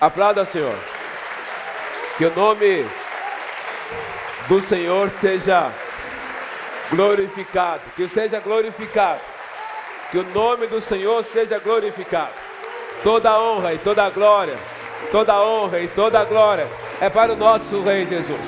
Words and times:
Aplauda, 0.00 0.44
Senhor. 0.44 0.76
Que 2.16 2.26
o 2.26 2.34
nome 2.34 2.86
do 4.48 4.60
Senhor 4.60 5.10
seja 5.20 5.72
glorificado. 6.90 7.82
Que 7.96 8.06
seja 8.06 8.38
glorificado. 8.38 9.20
Que 10.10 10.18
o 10.18 10.24
nome 10.34 10.66
do 10.68 10.80
Senhor 10.80 11.24
seja 11.24 11.58
glorificado. 11.58 12.32
Toda 13.02 13.40
honra 13.40 13.74
e 13.74 13.78
toda 13.78 14.08
glória, 14.10 14.56
toda 15.12 15.40
honra 15.40 15.80
e 15.80 15.88
toda 15.88 16.24
glória 16.24 16.66
é 17.00 17.08
para 17.08 17.32
o 17.32 17.36
nosso 17.36 17.80
Rei 17.82 18.06
Jesus. 18.06 18.40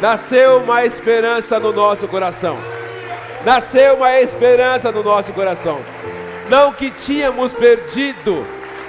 Nasceu 0.00 0.58
uma 0.58 0.84
esperança 0.84 1.60
no 1.60 1.72
nosso 1.72 2.08
coração. 2.08 2.56
Nasceu 3.44 3.96
uma 3.96 4.20
esperança 4.20 4.90
no 4.90 5.02
nosso 5.02 5.32
coração. 5.32 5.80
Não 6.48 6.72
que 6.72 6.90
tínhamos 6.90 7.52
perdido, 7.52 8.44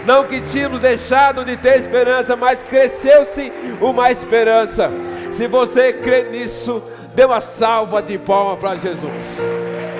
não 0.06 0.24
que 0.24 0.42
tínhamos 0.42 0.80
deixado 0.80 1.46
de 1.46 1.56
ter 1.58 1.80
esperança, 1.80 2.36
mas 2.36 2.64
cresceu-se 2.64 3.52
uma 3.80 4.12
esperança. 4.12 4.92
Se 5.34 5.48
você 5.48 5.94
crê 5.94 6.24
nisso, 6.24 6.82
dê 7.14 7.26
uma 7.26 7.40
salva 7.40 8.02
de 8.02 8.18
palmas 8.18 8.60
para 8.60 8.76
Jesus. 8.76 9.40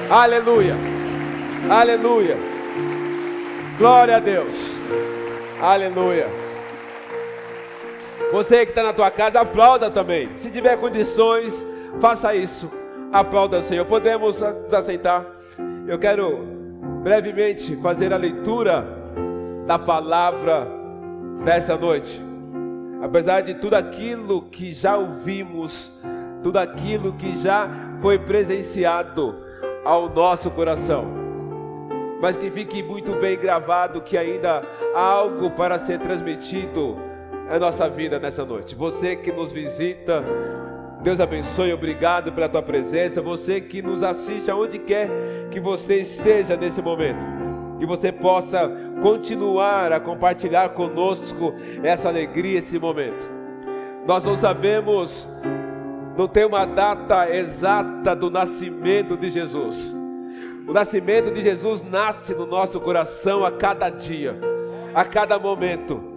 Aleluia. 0.10 0.76
Aleluia. 1.70 2.38
Glória 3.78 4.18
a 4.18 4.20
Deus. 4.20 4.72
Aleluia. 5.62 6.28
Você 8.32 8.66
que 8.66 8.72
está 8.72 8.82
na 8.82 8.94
tua 8.94 9.12
casa, 9.12 9.42
aplauda 9.42 9.90
também. 9.90 10.30
Se 10.38 10.50
tiver 10.50 10.78
condições, 10.78 11.54
faça 12.00 12.34
isso. 12.34 12.72
Aplauda, 13.12 13.62
Senhor. 13.62 13.86
Podemos 13.86 14.40
nos 14.40 14.74
aceitar. 14.74 15.26
Eu 15.88 16.00
quero 16.00 16.40
brevemente 17.04 17.76
fazer 17.78 18.14
a 18.14 18.18
leitura 18.18 19.01
da 19.72 19.80
palavra 19.80 20.68
dessa 21.46 21.78
noite. 21.78 22.22
Apesar 23.02 23.40
de 23.40 23.54
tudo 23.54 23.76
aquilo 23.76 24.42
que 24.42 24.74
já 24.74 24.98
ouvimos, 24.98 25.90
tudo 26.44 26.60
aquilo 26.60 27.14
que 27.14 27.38
já 27.38 27.70
foi 28.02 28.20
presenciado 28.20 29.34
ao 29.86 30.10
nosso 30.10 30.52
coração, 30.52 31.06
mas 32.22 32.36
que 32.36 32.52
fique 32.52 32.84
muito 32.84 33.14
bem 33.14 33.40
gravado 33.40 34.02
que 34.02 34.18
ainda 34.18 34.62
há 34.94 35.00
algo 35.02 35.52
para 35.52 35.80
ser 35.80 36.00
transmitido 36.00 36.98
a 37.50 37.58
nossa 37.58 37.88
vida 37.88 38.20
nessa 38.20 38.44
noite. 38.44 38.76
Você 38.76 39.16
que 39.16 39.32
nos 39.32 39.54
visita, 39.54 40.22
Deus 41.02 41.22
abençoe, 41.22 41.72
obrigado 41.72 42.34
pela 42.34 42.50
tua 42.50 42.62
presença. 42.62 43.22
Você 43.22 43.62
que 43.62 43.82
nos 43.82 44.04
assiste 44.04 44.52
aonde 44.52 44.80
quer 44.80 45.10
que 45.50 45.62
você 45.62 46.02
esteja 46.02 46.58
nesse 46.58 46.82
momento, 46.82 47.26
que 47.80 47.86
você 47.86 48.12
possa 48.12 48.91
continuar 49.02 49.92
a 49.92 50.00
compartilhar 50.00 50.70
conosco 50.70 51.54
essa 51.84 52.08
alegria, 52.08 52.60
esse 52.60 52.80
momento. 52.80 53.30
Nós 54.06 54.24
não 54.24 54.38
sabemos, 54.38 55.28
não 56.18 56.28
tem 56.28 56.46
uma 56.46 56.66
data 56.66 57.30
exata 57.30 58.16
do 58.16 58.30
nascimento 58.30 59.18
de 59.18 59.30
Jesus. 59.32 59.94
O 60.68 60.74
nascimento 60.74 61.32
de 61.32 61.42
Jesus 61.42 61.82
nasce 61.82 62.34
no 62.34 62.46
nosso 62.46 62.80
coração 62.80 63.44
a 63.44 63.52
cada 63.52 63.90
dia, 63.90 64.40
a 64.94 65.04
cada 65.04 65.38
momento 65.38 66.12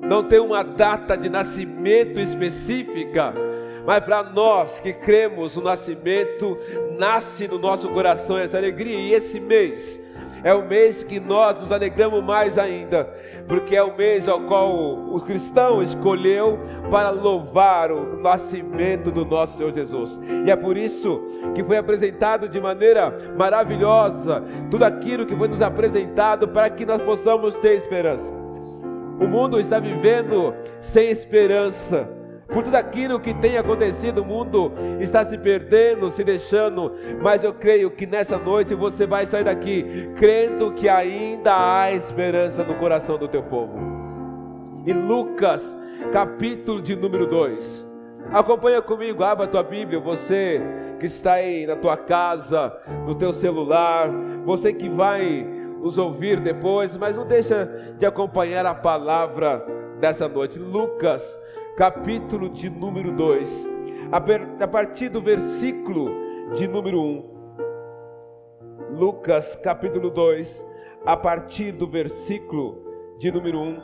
não 0.00 0.22
tem 0.22 0.38
uma 0.38 0.62
data 0.62 1.16
de 1.16 1.28
nascimento 1.28 2.20
específica, 2.20 3.34
mas 3.84 4.04
para 4.04 4.22
nós 4.22 4.78
que 4.78 4.92
cremos, 4.92 5.56
o 5.56 5.62
nascimento 5.62 6.56
nasce 6.98 7.48
no 7.48 7.58
nosso 7.58 7.88
coração 7.88 8.38
essa 8.38 8.56
alegria, 8.56 8.96
e 8.96 9.12
esse 9.12 9.40
mês 9.40 10.00
é 10.46 10.54
o 10.54 10.64
mês 10.64 11.02
que 11.02 11.18
nós 11.18 11.58
nos 11.58 11.72
alegramos 11.72 12.22
mais 12.22 12.56
ainda, 12.56 13.12
porque 13.48 13.74
é 13.74 13.82
o 13.82 13.96
mês 13.96 14.28
ao 14.28 14.42
qual 14.42 14.72
o 15.12 15.20
cristão 15.20 15.82
escolheu 15.82 16.60
para 16.88 17.10
louvar 17.10 17.90
o 17.90 18.16
nascimento 18.22 19.10
do 19.10 19.24
nosso 19.24 19.56
Senhor 19.56 19.74
Jesus. 19.74 20.20
E 20.46 20.48
é 20.48 20.54
por 20.54 20.76
isso 20.76 21.20
que 21.52 21.64
foi 21.64 21.76
apresentado 21.76 22.48
de 22.48 22.60
maneira 22.60 23.12
maravilhosa 23.36 24.40
tudo 24.70 24.84
aquilo 24.84 25.26
que 25.26 25.34
foi 25.34 25.48
nos 25.48 25.60
apresentado 25.60 26.46
para 26.46 26.70
que 26.70 26.86
nós 26.86 27.02
possamos 27.02 27.56
ter 27.56 27.74
esperança. 27.76 28.32
O 29.18 29.26
mundo 29.26 29.58
está 29.58 29.80
vivendo 29.80 30.54
sem 30.80 31.10
esperança. 31.10 32.08
Por 32.48 32.62
tudo 32.62 32.76
aquilo 32.76 33.18
que 33.18 33.34
tem 33.34 33.58
acontecido, 33.58 34.22
o 34.22 34.24
mundo 34.24 34.72
está 35.00 35.24
se 35.24 35.36
perdendo, 35.36 36.10
se 36.10 36.22
deixando, 36.22 36.92
mas 37.20 37.42
eu 37.42 37.52
creio 37.52 37.90
que 37.90 38.06
nessa 38.06 38.38
noite 38.38 38.74
você 38.74 39.04
vai 39.06 39.26
sair 39.26 39.44
daqui 39.44 40.10
crendo 40.16 40.72
que 40.72 40.88
ainda 40.88 41.52
há 41.54 41.92
esperança 41.92 42.62
no 42.62 42.74
coração 42.76 43.18
do 43.18 43.26
teu 43.26 43.42
povo. 43.42 43.76
Em 44.86 44.92
Lucas, 44.92 45.76
capítulo 46.12 46.80
de 46.80 46.94
número 46.94 47.26
2. 47.26 47.86
Acompanha 48.32 48.80
comigo, 48.80 49.24
abra 49.24 49.46
a 49.46 49.48
tua 49.48 49.62
Bíblia, 49.62 49.98
você 49.98 50.60
que 50.98 51.06
está 51.06 51.34
aí 51.34 51.66
na 51.66 51.76
tua 51.76 51.96
casa, 51.96 52.72
no 53.06 53.14
teu 53.14 53.32
celular, 53.32 54.08
você 54.44 54.72
que 54.72 54.88
vai 54.88 55.46
nos 55.80 55.98
ouvir 55.98 56.40
depois, 56.40 56.96
mas 56.96 57.16
não 57.16 57.26
deixa 57.26 57.94
de 57.98 58.06
acompanhar 58.06 58.64
a 58.66 58.74
palavra 58.74 59.64
dessa 60.00 60.28
noite. 60.28 60.58
Lucas, 60.58 61.38
capítulo 61.76 62.48
de 62.48 62.70
número 62.70 63.12
2, 63.12 63.68
a 64.10 64.66
partir 64.66 65.10
do 65.10 65.20
versículo 65.20 66.08
de 66.54 66.66
número 66.66 67.02
1. 67.02 67.24
Lucas, 68.98 69.54
capítulo 69.56 70.08
2, 70.08 70.66
a 71.04 71.14
partir 71.18 71.72
do 71.72 71.86
versículo 71.86 72.82
de 73.18 73.30
número 73.30 73.60
1, 73.60 73.78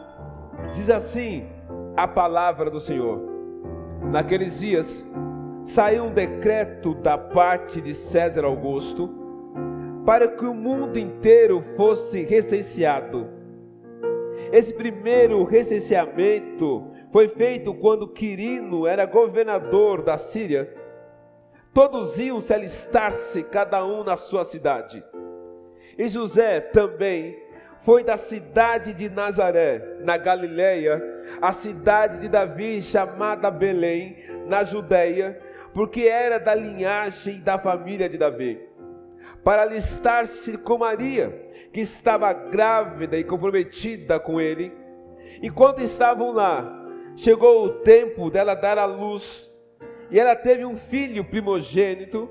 diz 0.73 0.89
assim 0.89 1.47
a 1.95 2.09
palavra 2.09 2.71
do 2.71 2.81
Senhor. 2.81 3.21
Naqueles 4.11 4.61
dias 4.61 5.05
saiu 5.63 6.05
um 6.05 6.15
decreto 6.15 6.95
da 6.95 7.19
parte 7.19 7.79
de 7.79 7.93
César 7.93 8.47
Augusto 8.47 9.11
para 10.07 10.29
que 10.29 10.47
o 10.47 10.55
mundo 10.55 10.99
inteiro 10.99 11.63
fosse 11.77 12.23
recenseado. 12.25 13.29
Esse 14.51 14.73
primeiro 14.73 15.45
recenseamento 15.45 16.92
foi 17.13 17.29
feito 17.29 17.75
quando 17.75 18.09
Quirino 18.09 18.87
era 18.87 19.05
governador 19.05 20.03
da 20.03 20.19
Síria. 20.19 20.75
Todos 21.75 22.19
iam 22.19 22.41
se 22.41 22.53
alistar-se, 22.53 23.43
cada 23.45 23.85
um 23.85 24.03
na 24.03 24.17
sua 24.17 24.45
cidade. 24.45 25.05
E 25.97 26.09
José 26.09 26.61
também 26.61 27.39
foi 27.85 28.03
da 28.03 28.17
cidade 28.17 28.95
de 28.95 29.09
Nazaré, 29.09 29.99
na 30.01 30.17
Galileia, 30.17 31.01
a 31.41 31.53
cidade 31.53 32.19
de 32.19 32.29
Davi, 32.29 32.81
chamada 32.81 33.51
Belém, 33.51 34.17
na 34.47 34.65
Judéia, 34.65 35.39
porque 35.75 36.03
era 36.03 36.39
da 36.39 36.55
linhagem 36.55 37.41
da 37.41 37.59
família 37.59 38.09
de 38.09 38.17
Davi 38.17 38.73
para 39.45 39.63
alistar-se 39.63 40.57
com 40.57 40.79
Maria, 40.79 41.51
que 41.73 41.81
estava 41.81 42.33
grávida 42.33 43.17
e 43.19 43.25
comprometida 43.25 44.21
com 44.21 44.41
ele. 44.41 44.73
Enquanto 45.43 45.81
estavam 45.81 46.33
lá, 46.33 46.82
chegou 47.17 47.65
o 47.65 47.71
tempo 47.71 48.31
dela 48.31 48.55
dar 48.55 48.79
à 48.79 48.85
luz, 48.85 49.51
e 50.11 50.19
ela 50.19 50.37
teve 50.37 50.65
um 50.65 50.77
filho 50.77 51.25
primogênito, 51.25 52.29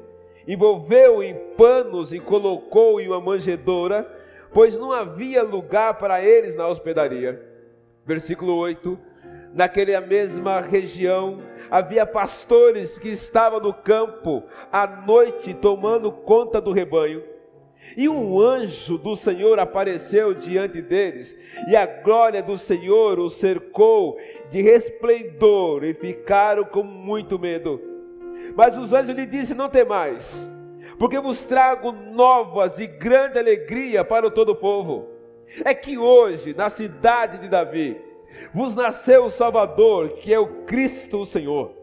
envolveu-o 0.47 1.23
em 1.23 1.35
panos 1.57 2.13
e 2.13 2.19
colocou 2.19 2.99
em 2.99 3.07
uma 3.07 3.19
manjedoura, 3.19 4.09
pois 4.53 4.77
não 4.77 4.91
havia 4.91 5.43
lugar 5.43 5.95
para 5.95 6.21
eles 6.21 6.55
na 6.55 6.67
hospedaria. 6.67 7.41
Versículo 8.05 8.55
8: 8.55 8.99
Naquela 9.53 10.01
mesma 10.01 10.61
região 10.61 11.39
havia 11.69 12.05
pastores 12.05 12.97
que 12.97 13.09
estavam 13.09 13.59
no 13.59 13.73
campo 13.73 14.43
à 14.71 14.85
noite 14.85 15.53
tomando 15.53 16.11
conta 16.11 16.59
do 16.59 16.71
rebanho. 16.71 17.30
E 17.97 18.07
um 18.07 18.39
anjo 18.39 18.97
do 18.97 19.15
Senhor 19.15 19.59
apareceu 19.59 20.33
diante 20.33 20.81
deles, 20.81 21.35
e 21.67 21.75
a 21.75 21.85
glória 21.85 22.41
do 22.41 22.57
Senhor 22.57 23.19
os 23.19 23.33
cercou 23.33 24.17
de 24.49 24.61
resplendor, 24.61 25.83
e 25.83 25.93
ficaram 25.93 26.63
com 26.63 26.83
muito 26.83 27.37
medo. 27.37 27.81
Mas 28.55 28.77
os 28.77 28.93
anjos 28.93 29.15
lhe 29.15 29.25
disse: 29.25 29.53
Não 29.53 29.69
temais, 29.69 30.49
porque 30.97 31.19
vos 31.19 31.43
trago 31.43 31.91
novas 31.91 32.79
e 32.79 32.87
grande 32.87 33.37
alegria 33.37 34.03
para 34.03 34.27
o 34.27 34.31
todo 34.31 34.49
o 34.49 34.55
povo. 34.55 35.09
É 35.65 35.73
que 35.73 35.97
hoje, 35.97 36.53
na 36.53 36.69
cidade 36.69 37.39
de 37.39 37.49
Davi, 37.49 37.99
vos 38.53 38.75
nasceu 38.75 39.25
o 39.25 39.29
Salvador, 39.29 40.13
que 40.13 40.33
é 40.33 40.39
o 40.39 40.63
Cristo 40.63 41.21
o 41.21 41.25
Senhor. 41.25 41.73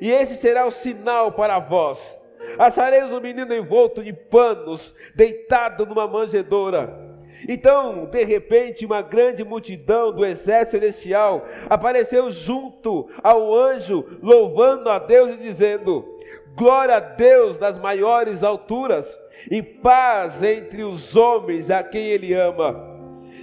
E 0.00 0.10
esse 0.10 0.36
será 0.36 0.66
o 0.66 0.70
sinal 0.70 1.32
para 1.32 1.58
vós: 1.58 2.16
achareis 2.58 3.12
um 3.12 3.20
menino 3.20 3.54
envolto 3.54 4.02
de 4.02 4.12
panos, 4.12 4.94
deitado 5.14 5.86
numa 5.86 6.06
manjedoura. 6.06 7.12
Então, 7.48 8.04
de 8.06 8.24
repente, 8.24 8.86
uma 8.86 9.02
grande 9.02 9.42
multidão 9.42 10.12
do 10.12 10.24
exército 10.24 10.72
celestial 10.72 11.46
apareceu 11.68 12.30
junto 12.30 13.08
ao 13.22 13.54
anjo, 13.54 14.04
louvando 14.22 14.88
a 14.90 14.98
Deus 14.98 15.30
e 15.30 15.36
dizendo: 15.36 16.18
Glória 16.54 16.96
a 16.96 17.00
Deus 17.00 17.58
nas 17.58 17.78
maiores 17.78 18.42
alturas, 18.42 19.18
e 19.50 19.62
paz 19.62 20.42
entre 20.42 20.84
os 20.84 21.16
homens 21.16 21.70
a 21.70 21.82
quem 21.82 22.08
Ele 22.08 22.34
ama. 22.34 22.92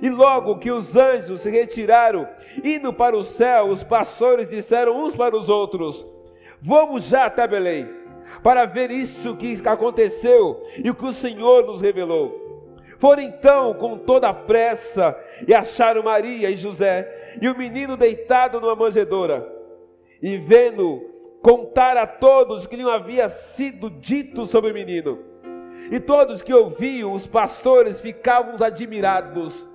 E 0.01 0.09
logo 0.09 0.59
que 0.59 0.71
os 0.71 0.95
anjos 0.95 1.41
se 1.41 1.49
retiraram, 1.49 2.27
indo 2.63 2.93
para 2.93 3.17
o 3.17 3.23
céu, 3.23 3.65
os 3.65 3.83
pastores 3.83 4.47
disseram 4.47 4.95
uns 4.97 5.15
para 5.15 5.35
os 5.35 5.49
outros: 5.49 6.05
Vamos 6.61 7.05
já 7.05 7.25
até 7.25 7.47
Belém, 7.47 7.89
para 8.44 8.65
ver 8.65 8.91
isso 8.91 9.36
que 9.36 9.62
aconteceu 9.65 10.63
e 10.83 10.89
o 10.89 10.95
que 10.95 11.06
o 11.06 11.13
Senhor 11.13 11.65
nos 11.65 11.81
revelou. 11.81 12.50
Foram 12.97 13.24
então 13.24 13.74
com 13.75 13.97
toda 13.97 14.30
a 14.30 14.33
pressa 14.33 15.18
e 15.47 15.53
acharam 15.53 16.03
Maria 16.03 16.50
e 16.50 16.57
José 16.57 17.38
e 17.41 17.47
o 17.47 17.57
menino 17.57 17.95
deitado 17.95 18.59
numa 18.59 18.75
manjedoura. 18.75 19.47
E 20.21 20.38
vendo, 20.38 21.01
contar 21.41 21.95
a 21.95 22.06
todos 22.06 22.68
que 22.68 22.75
lhe 22.75 22.89
havia 22.89 23.30
sido 23.30 23.89
dito 23.89 24.45
sobre 24.45 24.71
o 24.71 24.74
menino. 24.74 25.19
E 25.92 26.00
todos 26.00 26.42
que 26.42 26.53
ouviam, 26.53 27.13
os 27.13 27.25
pastores 27.25 28.01
ficavam 28.01 28.62
admirados. 28.62 29.65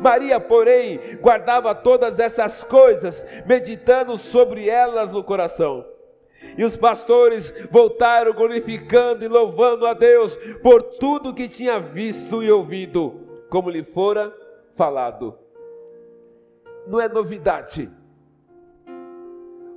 Maria, 0.00 0.40
porém, 0.40 0.98
guardava 1.20 1.74
todas 1.74 2.18
essas 2.18 2.64
coisas, 2.64 3.24
meditando 3.46 4.16
sobre 4.16 4.68
elas 4.68 5.12
no 5.12 5.22
coração. 5.22 5.93
E 6.56 6.64
os 6.64 6.76
pastores 6.76 7.52
voltaram 7.70 8.32
glorificando 8.32 9.24
e 9.24 9.28
louvando 9.28 9.86
a 9.86 9.94
Deus 9.94 10.36
por 10.62 10.82
tudo 10.82 11.34
que 11.34 11.48
tinha 11.48 11.78
visto 11.80 12.42
e 12.42 12.50
ouvido, 12.50 13.44
como 13.48 13.70
lhe 13.70 13.82
fora 13.82 14.32
falado. 14.76 15.38
Não 16.86 17.00
é 17.00 17.08
novidade, 17.08 17.90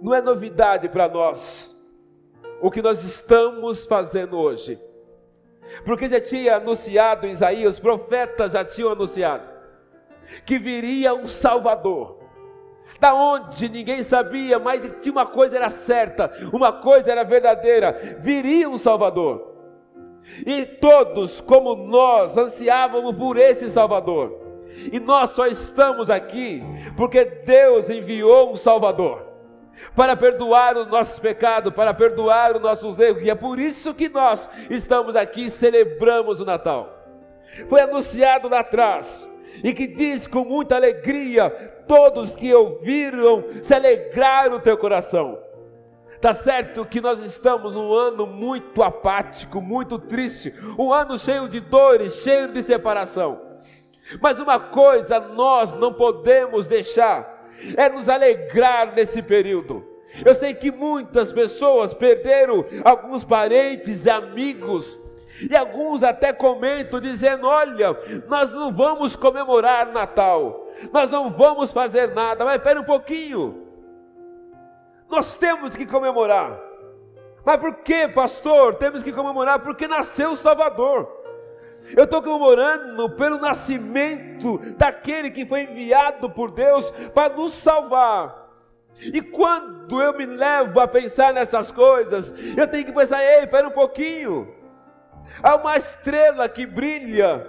não 0.01 0.13
é 0.13 0.21
novidade 0.21 0.89
para 0.89 1.07
nós 1.07 1.75
o 2.61 2.69
que 2.69 2.81
nós 2.81 3.03
estamos 3.03 3.85
fazendo 3.85 4.37
hoje, 4.37 4.79
porque 5.85 6.09
já 6.09 6.19
tinha 6.19 6.57
anunciado 6.57 7.27
Isaías, 7.27 7.79
profetas 7.79 8.53
já 8.53 8.65
tinham 8.65 8.91
anunciado 8.91 9.57
que 10.45 10.59
viria 10.59 11.13
um 11.13 11.27
Salvador 11.27 12.16
da 12.99 13.13
onde 13.13 13.69
ninguém 13.69 14.03
sabia, 14.03 14.59
mas 14.59 14.97
tinha 15.01 15.11
uma 15.11 15.25
coisa 15.25 15.57
era 15.57 15.69
certa, 15.69 16.31
uma 16.51 16.71
coisa 16.71 17.11
era 17.11 17.23
verdadeira: 17.23 18.17
viria 18.19 18.69
um 18.69 18.77
Salvador. 18.77 19.55
E 20.45 20.65
todos, 20.65 21.39
como 21.41 21.75
nós, 21.75 22.37
ansiávamos 22.37 23.15
por 23.15 23.37
esse 23.37 23.69
Salvador. 23.69 24.45
E 24.91 24.99
nós 24.99 25.31
só 25.31 25.47
estamos 25.47 26.09
aqui 26.09 26.61
porque 26.95 27.23
Deus 27.23 27.89
enviou 27.89 28.51
um 28.51 28.55
Salvador 28.55 29.25
para 29.95 30.15
perdoar 30.15 30.77
os 30.77 30.87
nossos 30.87 31.19
pecados, 31.19 31.73
para 31.73 31.93
perdoar 31.93 32.55
os 32.55 32.61
nossos 32.61 32.97
erros, 32.99 33.23
e 33.23 33.29
é 33.29 33.35
por 33.35 33.59
isso 33.59 33.93
que 33.93 34.09
nós 34.09 34.49
estamos 34.69 35.15
aqui 35.15 35.45
e 35.45 35.49
celebramos 35.49 36.41
o 36.41 36.45
Natal. 36.45 36.93
Foi 37.69 37.81
anunciado 37.81 38.49
lá 38.49 38.59
atrás, 38.59 39.27
e 39.63 39.73
que 39.73 39.87
diz 39.87 40.27
com 40.27 40.45
muita 40.45 40.75
alegria: 40.75 41.49
todos 41.87 42.35
que 42.35 42.53
ouviram 42.53 43.43
se 43.63 43.73
alegraram 43.73 44.51
no 44.51 44.59
teu 44.59 44.77
coração. 44.77 45.37
Tá 46.19 46.33
certo 46.33 46.83
que 46.83 46.99
nós 46.99 47.21
estamos 47.21 47.75
um 47.75 47.93
ano 47.93 48.25
muito 48.25 48.81
apático, 48.81 49.61
muito 49.61 49.99
triste, 49.99 50.53
um 50.77 50.91
ano 50.91 51.17
cheio 51.17 51.47
de 51.47 51.59
dores, 51.59 52.15
cheio 52.15 52.51
de 52.51 52.63
separação. 52.63 53.39
Mas 54.21 54.39
uma 54.39 54.59
coisa 54.59 55.19
nós 55.19 55.71
não 55.73 55.93
podemos 55.93 56.65
deixar 56.65 57.47
é 57.75 57.89
nos 57.89 58.09
alegrar 58.09 58.95
nesse 58.95 59.21
período. 59.21 59.85
Eu 60.25 60.33
sei 60.33 60.53
que 60.53 60.71
muitas 60.71 61.31
pessoas 61.31 61.93
perderam 61.93 62.65
alguns 62.83 63.23
parentes 63.23 64.05
e 64.05 64.09
amigos 64.09 64.97
e 65.49 65.55
alguns 65.55 66.03
até 66.03 66.33
comentam 66.33 66.99
dizendo: 66.99 67.47
olha, 67.47 67.97
nós 68.27 68.51
não 68.51 68.71
vamos 68.71 69.15
comemorar 69.15 69.91
Natal, 69.91 70.67
nós 70.91 71.09
não 71.11 71.29
vamos 71.29 71.71
fazer 71.71 72.13
nada, 72.13 72.43
mas 72.43 72.55
espera 72.55 72.79
um 72.79 72.85
pouquinho. 72.85 73.67
Nós 75.09 75.37
temos 75.37 75.75
que 75.75 75.85
comemorar. 75.85 76.59
Mas 77.45 77.59
por 77.61 77.75
que, 77.75 78.07
pastor? 78.09 78.75
Temos 78.75 79.03
que 79.03 79.13
comemorar 79.13 79.59
porque 79.59 79.87
nasceu 79.87 80.31
o 80.31 80.35
Salvador. 80.35 81.09
Eu 81.95 82.03
estou 82.03 82.21
comemorando 82.21 83.09
pelo 83.11 83.37
nascimento 83.37 84.57
daquele 84.75 85.31
que 85.31 85.45
foi 85.45 85.61
enviado 85.61 86.29
por 86.29 86.51
Deus 86.51 86.91
para 87.13 87.33
nos 87.33 87.53
salvar. 87.53 88.47
E 88.99 89.21
quando 89.21 90.01
eu 90.01 90.17
me 90.17 90.25
levo 90.25 90.79
a 90.79 90.87
pensar 90.87 91.33
nessas 91.33 91.71
coisas, 91.71 92.33
eu 92.57 92.67
tenho 92.67 92.85
que 92.85 92.91
pensar: 92.91 93.23
ei, 93.23 93.43
espera 93.43 93.67
um 93.67 93.71
pouquinho. 93.71 94.56
Há 95.41 95.55
uma 95.55 95.77
estrela 95.77 96.47
que 96.47 96.65
brilha. 96.65 97.45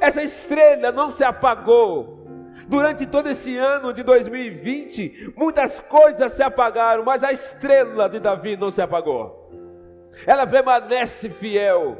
Essa 0.00 0.22
estrela 0.22 0.92
não 0.92 1.10
se 1.10 1.24
apagou. 1.24 2.18
Durante 2.66 3.06
todo 3.06 3.28
esse 3.30 3.56
ano 3.56 3.92
de 3.92 4.02
2020, 4.02 5.32
muitas 5.36 5.80
coisas 5.80 6.32
se 6.32 6.42
apagaram, 6.42 7.04
mas 7.04 7.24
a 7.24 7.32
estrela 7.32 8.08
de 8.08 8.20
Davi 8.20 8.56
não 8.56 8.70
se 8.70 8.82
apagou. 8.82 9.50
Ela 10.26 10.46
permanece 10.46 11.30
fiel. 11.30 11.96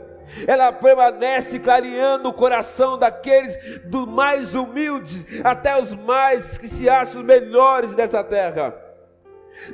Ela 0.47 0.71
permanece 0.71 1.59
clareando 1.59 2.29
o 2.29 2.35
coração 2.35 2.99
daqueles 2.99 3.57
dos 3.85 4.07
mais 4.07 4.55
humildes 4.55 5.25
até 5.43 5.81
os 5.81 5.95
mais 5.95 6.59
que 6.59 6.69
se 6.69 6.89
acham 6.89 7.23
melhores 7.23 7.95
dessa 7.95 8.23
terra. 8.23 8.88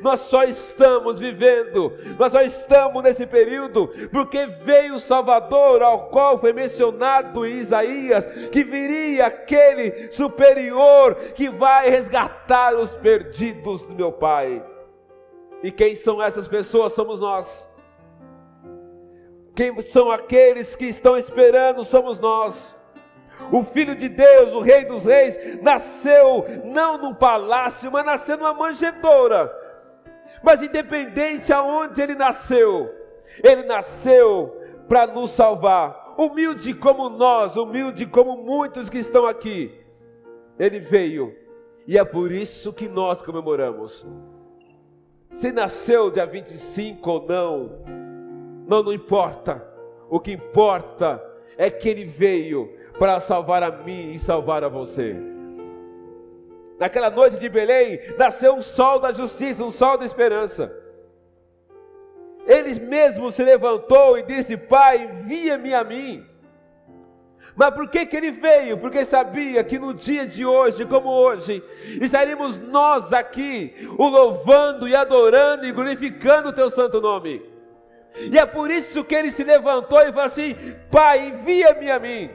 Nós 0.01 0.21
só 0.21 0.45
estamos 0.45 1.19
vivendo, 1.19 1.93
nós 2.19 2.33
só 2.33 2.43
estamos 2.43 3.03
nesse 3.03 3.27
período, 3.27 3.89
porque 4.13 4.47
veio 4.47 4.95
o 4.95 5.01
Salvador, 5.01 5.83
ao 5.83 6.09
qual 6.09 6.39
foi 6.39 6.53
mencionado 6.53 7.47
em 7.47 7.59
Isaías, 7.59 8.25
que 8.51 8.65
viria 8.65 9.27
aquele 9.27 10.13
superior 10.13 11.15
que 11.35 11.49
vai 11.49 11.89
resgatar 11.89 12.75
os 12.75 12.95
perdidos 12.97 13.83
do 13.83 13.95
meu 13.95 14.13
Pai. 14.13 14.65
E 15.63 15.71
quem 15.71 15.95
são 15.95 16.23
essas 16.23 16.49
pessoas? 16.49 16.93
Somos 16.93 17.21
nós. 17.21 17.69
Quem 19.55 19.81
são 19.83 20.11
aqueles 20.11 20.75
que 20.75 20.87
estão 20.87 21.17
esperando? 21.17 21.85
Somos 21.85 22.19
nós. 22.19 22.75
O 23.51 23.65
Filho 23.65 23.97
de 23.97 24.09
Deus, 24.09 24.53
o 24.53 24.61
Rei 24.61 24.85
dos 24.85 25.05
Reis, 25.05 25.61
nasceu 25.63 26.45
não 26.65 26.99
num 26.99 27.15
palácio, 27.15 27.91
mas 27.91 28.05
nasceu 28.05 28.37
numa 28.37 28.55
manjedoura 28.55 29.64
mas 30.45 30.63
independente 30.63 31.53
aonde 31.53 32.03
ele 32.03 32.15
nasceu, 32.15 32.95
ele 33.43 33.63
nasceu 33.63 34.61
para 34.87 35.07
nos 35.07 35.31
salvar. 35.31 36.15
Humilde 36.19 36.75
como 36.75 37.09
nós, 37.09 37.57
humilde 37.57 38.07
como 38.07 38.37
muitos 38.37 38.91
que 38.91 38.99
estão 38.99 39.27
aqui, 39.27 39.75
ele 40.59 40.79
veio. 40.79 41.35
E 41.87 41.99
é 41.99 42.05
por 42.05 42.31
isso 42.31 42.73
que 42.73 42.89
nós 42.89 43.23
comemoramos. 43.23 44.07
Se 45.31 45.51
nasceu 45.51 46.11
dia 46.11 46.27
25 46.27 47.11
ou 47.11 47.27
não, 47.27 47.83
não, 48.69 48.83
não 48.83 48.93
importa. 48.93 49.67
O 50.09 50.21
que 50.21 50.33
importa 50.33 51.23
é 51.57 51.71
que 51.71 51.89
ele 51.89 52.05
veio 52.05 52.71
para 52.99 53.19
salvar 53.19 53.63
a 53.63 53.71
mim 53.71 54.13
e 54.13 54.19
salvar 54.19 54.63
a 54.63 54.69
você. 54.69 55.34
Naquela 56.79 57.11
noite 57.11 57.39
de 57.39 57.49
Belém, 57.49 58.01
nasceu 58.19 58.55
um 58.55 58.61
sol 58.61 58.99
da 58.99 59.13
justiça, 59.13 59.65
um 59.65 59.71
sol 59.71 59.97
da 59.97 60.05
esperança. 60.05 60.73
Ele 62.47 62.79
mesmo 62.81 63.31
se 63.31 63.43
levantou 63.43 64.19
e 64.19 64.23
disse: 64.23 64.57
Pai, 64.57 65.05
envia-me 65.05 65.73
a 65.73 65.85
mim. 65.85 66.27
Mas 67.57 67.71
por 67.73 67.89
que, 67.89 68.05
que 68.05 68.17
ele 68.17 68.33
veio? 68.33 68.77
Porque 68.79 69.05
sabia 69.05 69.63
que 69.63 69.79
no 69.79 69.95
dia 69.95 70.27
de 70.27 70.45
hoje, 70.45 70.85
como 70.85 71.09
hoje, 71.09 71.63
estaríamos 72.01 72.59
nós 72.59 73.13
aqui, 73.13 73.73
o 73.97 74.09
louvando 74.09 74.89
e 74.89 74.97
adorando 74.97 75.65
e 75.65 75.71
glorificando 75.71 76.49
o 76.49 76.53
teu 76.53 76.69
santo 76.69 77.01
nome. 77.01 77.43
E 78.17 78.37
é 78.37 78.45
por 78.45 78.71
isso 78.71 79.05
que 79.05 79.15
ele 79.15 79.31
se 79.31 79.45
levantou 79.45 80.01
e 80.01 80.07
falou 80.07 80.25
assim: 80.25 80.57
Pai, 80.91 81.29
envia-me 81.29 81.91
a 81.91 81.99
mim. 81.99 82.31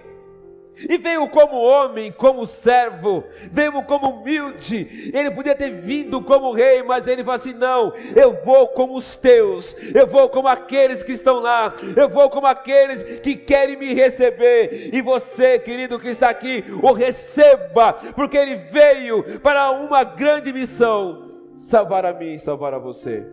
E 0.87 0.97
veio 0.97 1.27
como 1.29 1.59
homem, 1.59 2.11
como 2.11 2.45
servo, 2.45 3.23
veio 3.51 3.83
como 3.83 4.09
humilde. 4.09 5.11
Ele 5.13 5.31
podia 5.31 5.55
ter 5.55 5.71
vindo 5.81 6.21
como 6.21 6.53
rei, 6.53 6.83
mas 6.83 7.07
ele 7.07 7.23
falou 7.23 7.39
assim: 7.39 7.53
não, 7.53 7.93
eu 8.15 8.39
vou 8.43 8.67
como 8.69 8.95
os 8.95 9.15
teus, 9.15 9.75
eu 9.93 10.07
vou 10.07 10.29
como 10.29 10.47
aqueles 10.47 11.03
que 11.03 11.13
estão 11.13 11.39
lá, 11.39 11.73
eu 11.95 12.07
vou 12.07 12.29
como 12.29 12.47
aqueles 12.47 13.19
que 13.19 13.35
querem 13.35 13.77
me 13.77 13.93
receber. 13.93 14.89
E 14.93 15.01
você, 15.01 15.59
querido 15.59 15.99
que 15.99 16.09
está 16.09 16.29
aqui, 16.29 16.63
o 16.81 16.93
receba, 16.93 17.93
porque 18.15 18.37
ele 18.37 18.55
veio 18.55 19.39
para 19.39 19.71
uma 19.71 20.03
grande 20.03 20.53
missão: 20.53 21.29
salvar 21.57 22.05
a 22.05 22.13
mim 22.13 22.35
e 22.35 22.39
salvar 22.39 22.73
a 22.73 22.79
você. 22.79 23.25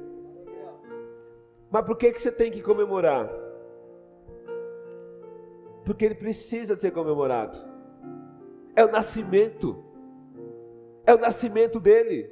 Mas 1.70 1.84
por 1.84 1.96
que, 1.96 2.12
que 2.12 2.22
você 2.22 2.32
tem 2.32 2.50
que 2.50 2.62
comemorar? 2.62 3.45
Porque 5.87 6.05
ele 6.05 6.16
precisa 6.16 6.75
ser 6.75 6.90
comemorado. 6.90 7.59
É 8.75 8.85
o 8.85 8.90
nascimento, 8.90 9.83
é 11.07 11.14
o 11.14 11.19
nascimento 11.19 11.78
dele, 11.78 12.28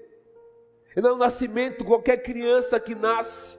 não 0.96 1.10
é 1.10 1.12
o 1.12 1.16
nascimento 1.16 1.84
qualquer 1.84 2.18
criança 2.18 2.78
que 2.80 2.96
nasce. 2.96 3.56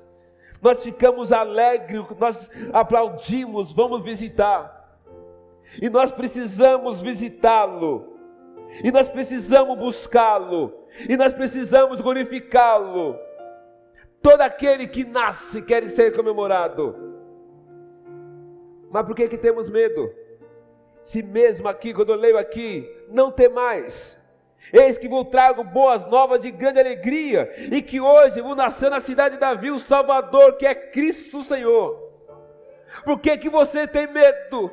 Nós 0.62 0.84
ficamos 0.84 1.32
alegres, 1.32 2.06
nós 2.20 2.50
aplaudimos, 2.74 3.74
vamos 3.74 4.02
visitar. 4.02 5.00
E 5.82 5.90
nós 5.90 6.12
precisamos 6.12 7.02
visitá-lo. 7.02 8.18
E 8.84 8.92
nós 8.92 9.10
precisamos 9.10 9.78
buscá-lo. 9.78 10.86
E 11.10 11.16
nós 11.16 11.34
precisamos 11.34 12.02
glorificá-lo. 12.02 13.18
Todo 14.22 14.42
aquele 14.42 14.88
que 14.88 15.04
nasce 15.04 15.62
quer 15.62 15.90
ser 15.90 16.16
comemorado. 16.16 17.05
Mas 18.96 19.06
por 19.06 19.14
que 19.14 19.28
que 19.28 19.38
temos 19.38 19.70
medo? 19.70 20.10
Se 21.04 21.22
mesmo 21.22 21.68
aqui, 21.68 21.94
quando 21.94 22.14
eu 22.14 22.16
leio 22.16 22.38
aqui, 22.38 22.90
não 23.10 23.30
tem 23.30 23.50
mais. 23.50 24.18
Eis 24.72 24.98
que 24.98 25.10
vos 25.10 25.26
trago 25.26 25.66
boas 25.66 26.06
novas 26.08 26.40
de 26.40 26.50
grande 26.50 26.80
alegria, 26.80 27.52
e 27.74 27.82
que 27.82 28.00
hoje 28.00 28.40
vos 28.40 28.56
nasceu 28.56 28.90
na 28.90 29.02
cidade 29.02 29.36
de 29.36 29.42
Davi 29.42 29.70
o 29.70 29.80
Salvador, 29.80 30.56
que 30.56 30.66
é 30.66 30.74
Cristo 30.74 31.44
Senhor. 31.44 32.10
Por 33.04 33.20
que, 33.20 33.38
que 33.38 33.50
você 33.50 33.86
tem 33.86 34.08
medo? 34.08 34.72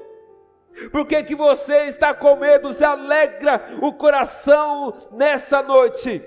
Por 0.92 1.04
que, 1.04 1.20
que 1.24 1.34
você 1.34 1.86
está 1.86 2.14
com 2.14 2.36
medo? 2.36 2.72
Se 2.72 2.84
alegra 2.84 3.60
o 3.82 3.92
coração 3.92 5.08
nessa 5.10 5.64
noite. 5.64 6.22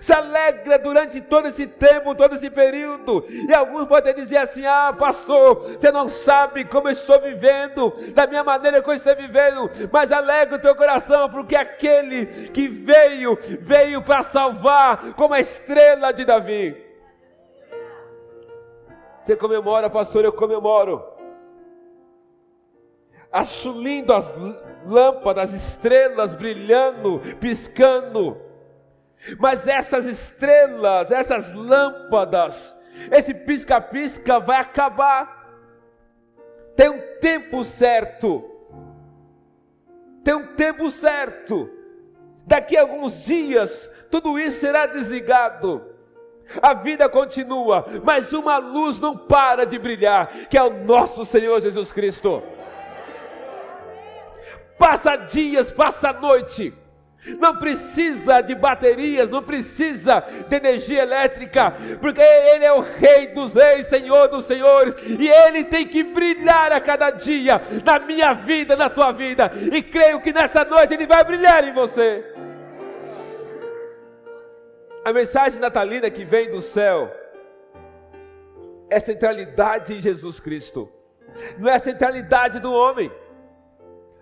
Se 0.00 0.12
alegra 0.12 0.78
durante 0.78 1.20
todo 1.20 1.48
esse 1.48 1.66
tempo, 1.66 2.14
todo 2.14 2.36
esse 2.36 2.48
período. 2.50 3.24
E 3.28 3.52
alguns 3.52 3.86
podem 3.86 4.14
dizer 4.14 4.38
assim: 4.38 4.64
Ah, 4.64 4.94
pastor, 4.96 5.56
você 5.56 5.90
não 5.90 6.08
sabe 6.08 6.64
como 6.64 6.88
eu 6.88 6.92
estou 6.92 7.20
vivendo, 7.20 7.92
da 8.14 8.26
minha 8.26 8.44
maneira 8.44 8.82
que 8.82 8.88
eu 8.88 8.94
estou 8.94 9.14
vivendo. 9.16 9.70
Mas 9.92 10.12
alegra 10.12 10.56
o 10.56 10.60
teu 10.60 10.74
coração, 10.74 11.28
porque 11.30 11.56
aquele 11.56 12.26
que 12.50 12.68
veio, 12.68 13.38
veio 13.60 14.02
para 14.02 14.22
salvar, 14.22 15.12
como 15.14 15.34
a 15.34 15.40
estrela 15.40 16.12
de 16.12 16.24
Davi. 16.24 16.76
Você 19.22 19.36
comemora, 19.36 19.88
pastor, 19.88 20.24
eu 20.24 20.32
comemoro. 20.32 21.12
Acho 23.30 23.72
lindo 23.72 24.12
as 24.12 24.32
lâmpadas, 24.84 25.54
estrelas 25.54 26.34
brilhando, 26.34 27.20
piscando. 27.40 28.51
Mas 29.38 29.68
essas 29.68 30.06
estrelas, 30.06 31.10
essas 31.10 31.52
lâmpadas, 31.52 32.76
esse 33.10 33.32
pisca-pisca 33.32 34.40
vai 34.40 34.60
acabar. 34.60 35.50
Tem 36.76 36.88
um 36.88 37.00
tempo 37.20 37.62
certo. 37.62 38.44
Tem 40.24 40.34
um 40.34 40.54
tempo 40.54 40.90
certo. 40.90 41.70
Daqui 42.46 42.76
a 42.76 42.82
alguns 42.82 43.24
dias, 43.24 43.90
tudo 44.10 44.38
isso 44.38 44.60
será 44.60 44.86
desligado. 44.86 45.86
A 46.60 46.74
vida 46.74 47.08
continua, 47.08 47.84
mas 48.04 48.32
uma 48.32 48.58
luz 48.58 48.98
não 48.98 49.16
para 49.16 49.64
de 49.64 49.78
brilhar, 49.78 50.48
que 50.50 50.58
é 50.58 50.62
o 50.62 50.84
nosso 50.84 51.24
Senhor 51.24 51.60
Jesus 51.60 51.92
Cristo 51.92 52.42
passa 54.82 55.14
dias, 55.14 55.70
passa 55.70 56.12
noite. 56.12 56.74
Não 57.38 57.56
precisa 57.56 58.40
de 58.40 58.52
baterias, 58.52 59.30
não 59.30 59.42
precisa 59.44 60.24
de 60.48 60.56
energia 60.56 61.02
elétrica, 61.02 61.72
porque 62.00 62.20
Ele 62.20 62.64
é 62.64 62.72
o 62.72 62.80
Rei 62.80 63.28
dos 63.28 63.54
Reis, 63.54 63.86
Senhor 63.86 64.26
dos 64.26 64.44
Senhores, 64.44 64.94
e 65.06 65.28
Ele 65.28 65.64
tem 65.64 65.86
que 65.86 66.02
brilhar 66.02 66.72
a 66.72 66.80
cada 66.80 67.10
dia, 67.10 67.60
na 67.84 68.00
minha 68.00 68.32
vida, 68.34 68.74
na 68.74 68.90
tua 68.90 69.12
vida, 69.12 69.52
e 69.72 69.80
creio 69.80 70.20
que 70.20 70.32
nessa 70.32 70.64
noite 70.64 70.94
Ele 70.94 71.06
vai 71.06 71.22
brilhar 71.22 71.62
em 71.62 71.72
você. 71.72 72.24
A 75.04 75.12
mensagem 75.12 75.60
natalina 75.60 76.10
que 76.10 76.24
vem 76.24 76.50
do 76.50 76.60
céu 76.60 77.08
é 78.90 78.98
centralidade 78.98 79.94
em 79.94 80.00
Jesus 80.00 80.40
Cristo, 80.40 80.90
não 81.56 81.70
é 81.70 81.76
a 81.76 81.78
centralidade 81.78 82.58
do 82.58 82.72
homem. 82.72 83.12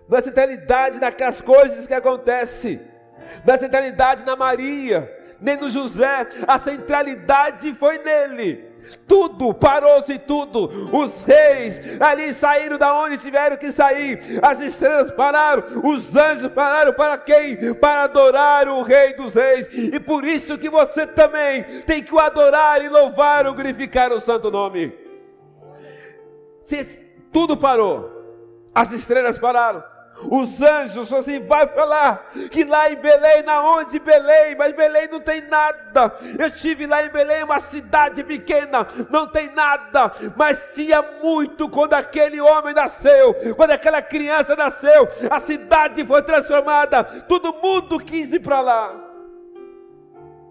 Na 0.07 0.21
centralidade 0.21 0.99
naquelas 0.99 1.39
coisas 1.39 1.87
que 1.87 1.93
acontecem, 1.93 2.90
na 3.45 3.57
centralidade 3.57 4.23
na 4.23 4.35
Maria, 4.35 5.11
nem 5.39 5.57
no 5.57 5.69
José, 5.69 6.27
a 6.47 6.59
centralidade 6.59 7.73
foi 7.73 7.97
nele. 7.97 8.71
Tudo, 9.07 9.53
parou-se 9.53 10.17
tudo. 10.19 10.69
Os 10.91 11.23
reis 11.23 11.79
ali 11.99 12.33
saíram 12.33 12.77
da 12.77 12.93
onde 12.93 13.17
tiveram 13.17 13.57
que 13.57 13.71
sair. 13.71 14.19
As 14.41 14.59
estrelas 14.59 15.11
pararam, 15.11 15.63
os 15.83 16.15
anjos 16.15 16.51
pararam 16.51 16.93
para 16.93 17.17
quem? 17.17 17.73
Para 17.75 18.03
adorar 18.03 18.67
o 18.67 18.81
Rei 18.83 19.13
dos 19.13 19.33
Reis. 19.33 19.67
E 19.71 19.99
por 19.99 20.25
isso 20.25 20.57
que 20.57 20.69
você 20.69 21.05
também 21.05 21.63
tem 21.85 22.03
que 22.03 22.13
o 22.13 22.19
adorar 22.19 22.83
e 22.83 22.89
louvar 22.89 23.45
ou 23.45 23.53
glorificar 23.53 24.11
o 24.11 24.19
santo 24.19 24.49
nome. 24.49 24.93
Se 26.63 26.83
tudo 27.31 27.57
parou, 27.57 28.09
as 28.73 28.91
estrelas 28.91 29.37
pararam, 29.37 29.83
os 30.29 30.61
anjos 30.61 31.13
assim, 31.13 31.39
vai 31.39 31.65
para 31.65 31.85
lá, 31.85 32.25
que 32.51 32.63
lá 32.63 32.91
em 32.91 32.95
Belém, 32.95 33.41
na 33.43 33.63
onde 33.63 33.99
Belém, 33.99 34.55
mas 34.55 34.75
Belém 34.75 35.07
não 35.07 35.19
tem 35.19 35.41
nada. 35.41 36.13
Eu 36.37 36.47
estive 36.47 36.85
lá 36.85 37.03
em 37.05 37.09
Belém, 37.09 37.43
uma 37.43 37.59
cidade 37.59 38.23
pequena, 38.23 38.85
não 39.09 39.27
tem 39.27 39.51
nada, 39.51 40.11
mas 40.35 40.73
tinha 40.73 41.01
muito 41.23 41.69
quando 41.69 41.93
aquele 41.93 42.39
homem 42.39 42.73
nasceu, 42.73 43.33
quando 43.55 43.71
aquela 43.71 44.01
criança 44.01 44.55
nasceu, 44.55 45.07
a 45.29 45.39
cidade 45.39 46.05
foi 46.05 46.21
transformada, 46.21 47.03
todo 47.03 47.53
mundo 47.61 47.99
quis 47.99 48.31
ir 48.31 48.39
para 48.41 48.61
lá, 48.61 48.95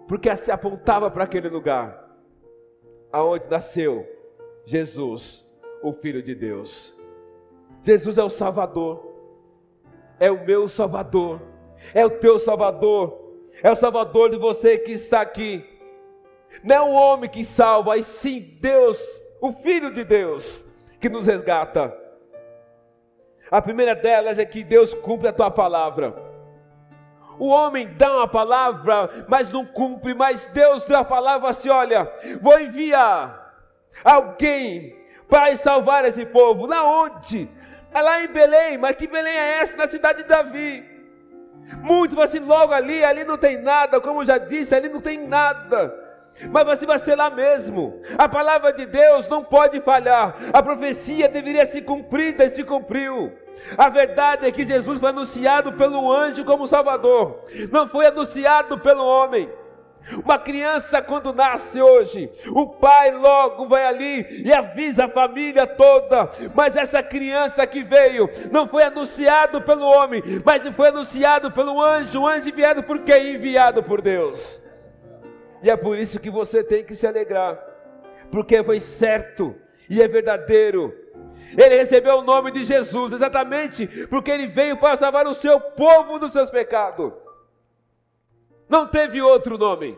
porque 0.07 0.35
se 0.35 0.51
apontava 0.51 1.09
para 1.09 1.23
aquele 1.23 1.49
lugar, 1.49 2.03
aonde 3.11 3.45
nasceu 3.49 4.07
Jesus, 4.65 5.45
o 5.81 5.93
Filho 5.93 6.21
de 6.21 6.35
Deus. 6.35 6.95
Jesus 7.81 8.17
é 8.17 8.23
o 8.23 8.29
Salvador 8.29 9.10
é 10.21 10.29
o 10.29 10.45
meu 10.45 10.69
Salvador, 10.69 11.41
é 11.95 12.05
o 12.05 12.11
teu 12.11 12.37
Salvador, 12.37 13.39
é 13.63 13.71
o 13.71 13.75
Salvador 13.75 14.29
de 14.29 14.37
você 14.37 14.77
que 14.77 14.91
está 14.91 15.19
aqui. 15.19 15.67
Não 16.63 16.75
é 16.75 16.81
o 16.81 16.91
homem 16.91 17.27
que 17.27 17.43
salva, 17.43 17.97
e 17.97 18.03
sim 18.03 18.39
Deus, 18.61 18.99
o 19.41 19.51
Filho 19.51 19.91
de 19.91 20.03
Deus, 20.03 20.63
que 20.99 21.09
nos 21.09 21.25
resgata. 21.25 21.97
A 23.49 23.59
primeira 23.63 23.95
delas 23.95 24.37
é 24.37 24.45
que 24.45 24.63
Deus 24.63 24.93
cumpre 24.93 25.27
a 25.27 25.33
tua 25.33 25.49
palavra. 25.49 26.15
O 27.39 27.47
homem 27.47 27.87
dá 27.97 28.17
uma 28.17 28.27
palavra, 28.27 29.25
mas 29.27 29.51
não 29.51 29.65
cumpre, 29.65 30.13
mas 30.13 30.45
Deus 30.53 30.85
deu 30.85 30.99
a 30.99 31.03
palavra 31.03 31.49
assim: 31.49 31.69
olha, 31.69 32.07
vou 32.39 32.59
enviar 32.59 33.55
alguém 34.03 34.95
para 35.27 35.55
salvar 35.55 36.05
esse 36.05 36.25
povo. 36.27 36.67
Na 36.67 36.83
onde? 36.83 37.49
É 37.93 38.01
lá 38.01 38.23
em 38.23 38.27
Belém, 38.27 38.77
mas 38.77 38.95
que 38.95 39.07
Belém 39.07 39.33
é 39.33 39.61
essa? 39.61 39.75
Na 39.75 39.87
cidade 39.87 40.23
de 40.23 40.29
Davi. 40.29 40.85
Muito 41.81 42.19
assim, 42.21 42.39
logo 42.39 42.73
ali, 42.73 43.03
ali 43.03 43.23
não 43.23 43.37
tem 43.37 43.61
nada, 43.61 43.99
como 43.99 44.21
eu 44.21 44.25
já 44.25 44.37
disse, 44.37 44.73
ali 44.73 44.89
não 44.89 44.99
tem 44.99 45.27
nada. 45.27 45.93
Mas 46.49 46.65
você 46.65 46.85
vai 46.85 46.97
ser 46.99 47.15
lá 47.15 47.29
mesmo. 47.29 48.01
A 48.17 48.27
palavra 48.27 48.71
de 48.71 48.85
Deus 48.85 49.27
não 49.27 49.43
pode 49.43 49.81
falhar. 49.81 50.35
A 50.53 50.63
profecia 50.63 51.27
deveria 51.27 51.65
ser 51.65 51.81
cumprida 51.81 52.45
e 52.45 52.49
se 52.49 52.63
cumpriu. 52.63 53.33
A 53.77 53.89
verdade 53.89 54.47
é 54.47 54.51
que 54.51 54.65
Jesus 54.65 54.99
foi 54.99 55.09
anunciado 55.09 55.73
pelo 55.73 56.11
anjo 56.11 56.43
como 56.45 56.67
Salvador, 56.67 57.43
não 57.71 57.87
foi 57.87 58.07
anunciado 58.07 58.79
pelo 58.79 59.05
homem. 59.05 59.49
Uma 60.23 60.37
criança, 60.39 61.01
quando 61.01 61.33
nasce 61.33 61.81
hoje, 61.81 62.31
o 62.49 62.67
pai 62.67 63.11
logo 63.11 63.67
vai 63.67 63.85
ali 63.85 64.43
e 64.43 64.51
avisa 64.51 65.05
a 65.05 65.09
família 65.09 65.65
toda. 65.67 66.29
Mas 66.55 66.75
essa 66.75 67.03
criança 67.03 67.65
que 67.67 67.83
veio 67.83 68.29
não 68.51 68.67
foi 68.67 68.83
anunciado 68.83 69.61
pelo 69.61 69.85
homem, 69.85 70.21
mas 70.43 70.67
foi 70.75 70.89
anunciado 70.89 71.51
pelo 71.51 71.81
anjo. 71.81 72.21
O 72.21 72.27
anjo 72.27 72.49
enviado 72.49 72.83
por 72.83 72.99
quem? 72.99 73.35
Enviado 73.35 73.83
por 73.83 74.01
Deus. 74.01 74.59
E 75.63 75.69
é 75.69 75.77
por 75.77 75.97
isso 75.97 76.19
que 76.19 76.29
você 76.29 76.63
tem 76.63 76.83
que 76.83 76.95
se 76.95 77.05
alegrar, 77.05 77.59
porque 78.31 78.63
foi 78.63 78.79
certo 78.79 79.55
e 79.89 80.01
é 80.01 80.07
verdadeiro. 80.07 80.93
Ele 81.55 81.77
recebeu 81.77 82.19
o 82.19 82.23
nome 82.23 82.51
de 82.51 82.63
Jesus, 82.63 83.13
exatamente 83.13 83.85
porque 84.07 84.31
ele 84.31 84.47
veio 84.47 84.77
para 84.77 84.97
salvar 84.97 85.27
o 85.27 85.33
seu 85.33 85.59
povo 85.59 86.17
dos 86.17 86.31
seus 86.31 86.49
pecados. 86.49 87.11
Não 88.71 88.87
teve 88.87 89.21
outro 89.21 89.57
nome. 89.57 89.97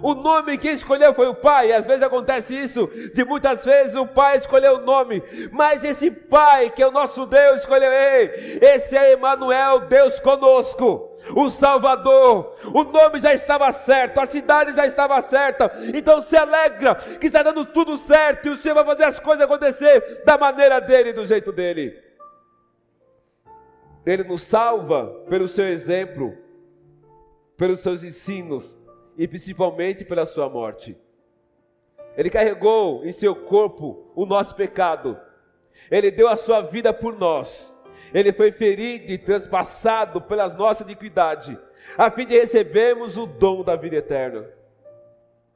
O 0.00 0.14
nome 0.14 0.56
que 0.56 0.70
escolheu 0.70 1.12
foi 1.12 1.26
o 1.26 1.34
pai. 1.34 1.72
Às 1.72 1.84
vezes 1.84 2.02
acontece 2.04 2.54
isso, 2.54 2.88
de 3.12 3.24
muitas 3.24 3.64
vezes 3.64 3.96
o 3.96 4.06
pai 4.06 4.38
escolheu 4.38 4.76
o 4.76 4.80
nome, 4.80 5.20
mas 5.50 5.84
esse 5.84 6.08
pai 6.08 6.70
que 6.70 6.80
é 6.80 6.86
o 6.86 6.92
nosso 6.92 7.26
Deus 7.26 7.58
escolheu 7.58 7.92
ele. 7.92 8.58
Esse 8.64 8.96
é 8.96 9.14
Emmanuel, 9.14 9.80
Deus 9.80 10.20
conosco, 10.20 11.10
o 11.34 11.50
Salvador. 11.50 12.56
O 12.72 12.84
nome 12.84 13.18
já 13.18 13.34
estava 13.34 13.70
certo, 13.72 14.20
a 14.20 14.26
cidade 14.26 14.76
já 14.76 14.86
estava 14.86 15.20
certa. 15.20 15.72
Então 15.92 16.22
se 16.22 16.36
alegra 16.36 16.94
que 16.94 17.26
está 17.26 17.42
dando 17.42 17.66
tudo 17.66 17.96
certo 17.96 18.46
e 18.46 18.50
o 18.52 18.56
Senhor 18.56 18.76
vai 18.76 18.84
fazer 18.84 19.04
as 19.04 19.18
coisas 19.18 19.44
acontecer 19.44 20.22
da 20.24 20.38
maneira 20.38 20.80
dele, 20.80 21.12
do 21.12 21.26
jeito 21.26 21.50
dele. 21.50 22.00
Ele 24.06 24.22
nos 24.22 24.42
salva 24.42 25.06
pelo 25.28 25.48
seu 25.48 25.66
exemplo 25.66 26.38
pelos 27.56 27.80
seus 27.80 28.02
ensinos 28.02 28.78
e 29.16 29.28
principalmente 29.28 30.04
pela 30.04 30.26
sua 30.26 30.48
morte. 30.48 30.96
Ele 32.16 32.30
carregou 32.30 33.04
em 33.04 33.12
seu 33.12 33.34
corpo 33.34 34.10
o 34.14 34.26
nosso 34.26 34.54
pecado. 34.54 35.18
Ele 35.90 36.10
deu 36.10 36.28
a 36.28 36.36
sua 36.36 36.60
vida 36.60 36.92
por 36.92 37.18
nós. 37.18 37.72
Ele 38.12 38.32
foi 38.32 38.52
ferido 38.52 39.10
e 39.10 39.18
transpassado 39.18 40.20
pelas 40.20 40.54
nossas 40.54 40.86
iniquidades, 40.86 41.56
a 41.96 42.10
fim 42.10 42.26
de 42.26 42.38
recebermos 42.38 43.16
o 43.16 43.26
dom 43.26 43.64
da 43.64 43.74
vida 43.74 43.96
eterna. 43.96 44.48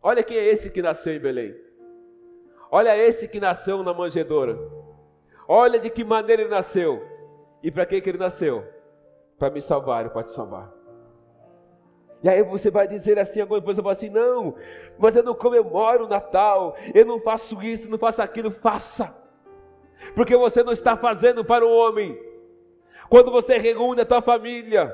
Olha 0.03 0.23
quem 0.23 0.37
é 0.39 0.47
esse 0.47 0.71
que 0.71 0.81
nasceu 0.81 1.15
em 1.15 1.19
Belém. 1.19 1.55
Olha 2.71 2.97
esse 2.97 3.29
que 3.29 3.39
nasceu 3.39 3.83
na 3.83 3.93
manjedoura. 3.93 4.59
Olha 5.47 5.79
de 5.79 5.91
que 5.91 6.05
maneira 6.05 6.43
ele 6.43 6.51
nasceu. 6.51 7.03
E 7.63 7.71
para 7.71 7.87
que, 7.87 8.01
que 8.01 8.11
ele 8.11 8.19
nasceu? 8.19 8.65
Para 9.39 9.51
me 9.51 9.61
salvar 9.61 10.07
e 10.07 10.11
para 10.11 10.25
te 10.25 10.33
salvar. 10.33 10.76
E 12.27 12.29
aí 12.29 12.43
você 12.43 12.73
vai 12.73 12.89
dizer 12.89 13.21
assim, 13.21 13.41
alguma 13.41 13.63
coisa 13.63 13.81
vai 13.81 13.93
assim, 13.93 14.11
não, 14.11 14.57
mas 14.99 15.15
eu 15.15 15.23
não 15.23 15.33
comemoro 15.33 16.07
o 16.07 16.09
Natal, 16.09 16.77
eu 16.93 17.07
não 17.07 17.21
faço 17.21 17.63
isso, 17.63 17.89
não 17.89 17.99
faço 17.99 18.21
aquilo, 18.21 18.51
faça. 18.51 19.15
Porque 20.13 20.37
você 20.37 20.65
não 20.65 20.73
está 20.73 20.97
fazendo 20.97 21.45
para 21.45 21.65
o 21.65 21.71
homem. 21.71 22.21
Quando 23.09 23.31
você 23.31 23.59
reúne 23.59 24.01
a 24.01 24.05
tua 24.05 24.21
família, 24.21 24.93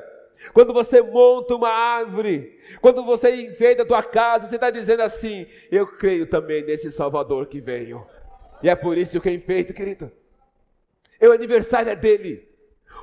quando 0.53 0.75
você 0.75 1.01
monta 1.01 1.55
uma 1.55 1.69
árvore, 1.69 2.55
quando 2.79 3.03
você 3.03 3.31
enfeita 3.31 3.81
a 3.81 3.87
tua 3.87 4.03
casa, 4.03 4.47
você 4.47 4.53
está 4.53 4.69
dizendo 4.69 5.01
assim: 5.01 5.47
Eu 5.71 5.87
creio 5.87 6.27
também 6.27 6.63
nesse 6.63 6.91
Salvador 6.91 7.47
que 7.47 7.59
veio. 7.59 8.05
E 8.61 8.69
é 8.69 8.75
por 8.75 8.95
isso 8.95 9.19
que 9.19 9.27
eu 9.27 9.33
enfeito, 9.33 9.73
querido. 9.73 10.11
O 11.19 11.31
aniversário 11.31 11.91
é 11.91 11.95
dele, 11.95 12.47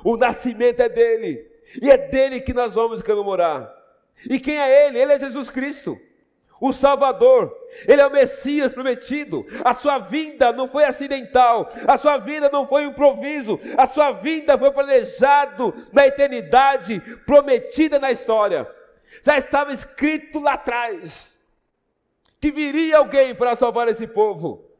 o 0.05 0.15
nascimento 0.15 0.79
é 0.79 0.87
dele, 0.87 1.51
e 1.81 1.91
é 1.91 1.97
dele 1.97 2.39
que 2.39 2.53
nós 2.53 2.75
vamos 2.75 3.01
comemorar. 3.01 3.80
E 4.29 4.39
quem 4.39 4.59
é 4.59 4.87
ele? 4.87 4.99
Ele 4.99 5.13
é 5.13 5.19
Jesus 5.19 5.49
Cristo 5.49 5.99
o 6.61 6.71
Salvador, 6.71 7.51
Ele 7.87 7.99
é 7.99 8.05
o 8.05 8.11
Messias 8.11 8.71
prometido. 8.71 9.43
A 9.65 9.73
sua 9.73 9.97
vinda 9.97 10.53
não 10.53 10.69
foi 10.69 10.85
acidental, 10.85 11.67
a 11.87 11.97
sua 11.97 12.19
vida 12.19 12.51
não 12.51 12.67
foi 12.67 12.83
improviso, 12.83 13.59
a 13.75 13.87
sua 13.87 14.11
vinda 14.11 14.55
foi 14.55 14.69
planejado 14.69 15.73
na 15.91 16.05
eternidade, 16.05 16.99
prometida 17.25 17.97
na 17.97 18.11
história. 18.11 18.69
Já 19.23 19.39
estava 19.39 19.73
escrito 19.73 20.39
lá 20.39 20.53
atrás 20.53 21.35
que 22.39 22.51
viria 22.51 22.97
alguém 22.97 23.33
para 23.33 23.55
salvar 23.55 23.87
esse 23.87 24.05
povo. 24.05 24.70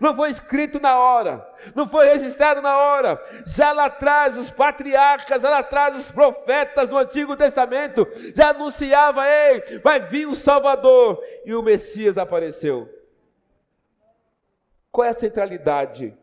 Não 0.00 0.14
foi 0.14 0.30
escrito 0.30 0.78
na 0.78 0.98
hora, 0.98 1.46
não 1.74 1.88
foi 1.88 2.06
registrado 2.06 2.62
na 2.62 2.76
hora. 2.78 3.20
Já 3.46 3.72
lá 3.72 3.86
atrás, 3.86 4.36
os 4.36 4.50
patriarcas, 4.50 5.42
já 5.42 5.50
lá 5.50 5.58
atrás, 5.58 5.96
os 5.96 6.12
profetas 6.12 6.88
do 6.88 6.98
Antigo 6.98 7.36
Testamento 7.36 8.06
já 8.34 8.50
anunciava: 8.50 9.26
ei, 9.26 9.78
vai 9.80 10.00
vir 10.00 10.26
o 10.26 10.34
Salvador. 10.34 11.22
E 11.44 11.54
o 11.54 11.62
Messias 11.62 12.18
apareceu. 12.18 12.88
Qual 14.92 15.06
é 15.06 15.10
a 15.10 15.14
centralidade? 15.14 16.16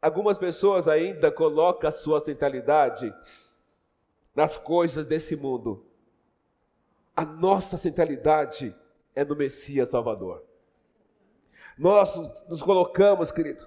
Algumas 0.00 0.38
pessoas 0.38 0.86
ainda 0.86 1.30
colocam 1.30 1.88
a 1.88 1.92
sua 1.92 2.20
centralidade 2.20 3.12
nas 4.34 4.56
coisas 4.56 5.04
desse 5.04 5.34
mundo. 5.34 5.84
A 7.16 7.24
nossa 7.24 7.76
centralidade 7.76 8.76
é 9.14 9.24
no 9.24 9.34
Messias 9.34 9.90
Salvador. 9.90 10.44
Nós 11.78 12.16
nos 12.48 12.62
colocamos, 12.62 13.30
querido, 13.30 13.66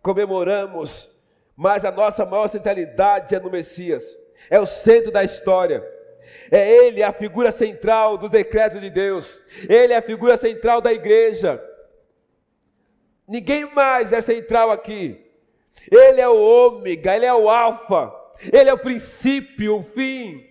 comemoramos, 0.00 1.10
mas 1.56 1.84
a 1.84 1.90
nossa 1.90 2.24
maior 2.24 2.48
centralidade 2.48 3.34
é 3.34 3.40
no 3.40 3.50
Messias, 3.50 4.16
é 4.48 4.60
o 4.60 4.66
centro 4.66 5.10
da 5.10 5.24
história. 5.24 5.84
É 6.50 6.70
Ele 6.70 7.02
a 7.02 7.12
figura 7.12 7.50
central 7.50 8.16
do 8.16 8.28
decreto 8.28 8.78
de 8.78 8.90
Deus, 8.90 9.42
Ele 9.68 9.92
é 9.92 9.96
a 9.96 10.02
figura 10.02 10.36
central 10.36 10.80
da 10.80 10.92
igreja. 10.92 11.62
Ninguém 13.26 13.64
mais 13.74 14.12
é 14.12 14.20
central 14.20 14.70
aqui. 14.70 15.24
Ele 15.90 16.20
é 16.20 16.28
o 16.28 16.36
ômega, 16.36 17.16
Ele 17.16 17.26
é 17.26 17.34
o 17.34 17.48
alfa, 17.48 18.14
Ele 18.52 18.70
é 18.70 18.72
o 18.72 18.78
princípio, 18.78 19.78
o 19.78 19.82
fim. 19.82 20.47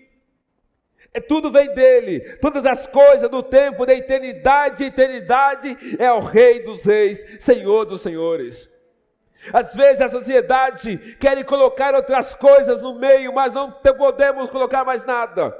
É, 1.13 1.19
tudo 1.19 1.51
vem 1.51 1.73
dele, 1.73 2.19
todas 2.37 2.65
as 2.65 2.85
coisas 2.85 3.29
do 3.29 3.41
tempo 3.41 3.85
da 3.85 3.93
eternidade, 3.93 4.83
eternidade 4.83 5.77
é 5.97 6.11
o 6.11 6.19
Rei 6.19 6.61
dos 6.61 6.83
Reis, 6.83 7.23
Senhor 7.39 7.85
dos 7.85 8.01
Senhores. 8.01 8.69
Às 9.53 9.73
vezes 9.73 10.01
a 10.01 10.09
sociedade 10.09 10.97
quer 11.19 11.43
colocar 11.45 11.95
outras 11.95 12.35
coisas 12.35 12.81
no 12.81 12.95
meio, 12.95 13.33
mas 13.33 13.53
não 13.53 13.71
podemos 13.71 14.49
colocar 14.49 14.83
mais 14.83 15.03
nada. 15.03 15.55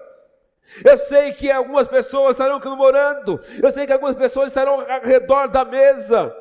Eu 0.84 0.98
sei 0.98 1.32
que 1.32 1.50
algumas 1.50 1.88
pessoas 1.88 2.32
estarão 2.32 2.60
comemorando, 2.60 3.40
eu 3.62 3.72
sei 3.72 3.88
que 3.88 3.94
algumas 3.94 4.16
pessoas 4.16 4.50
estarão 4.50 4.82
ao 4.82 5.02
redor 5.02 5.48
da 5.48 5.64
mesa, 5.64 6.36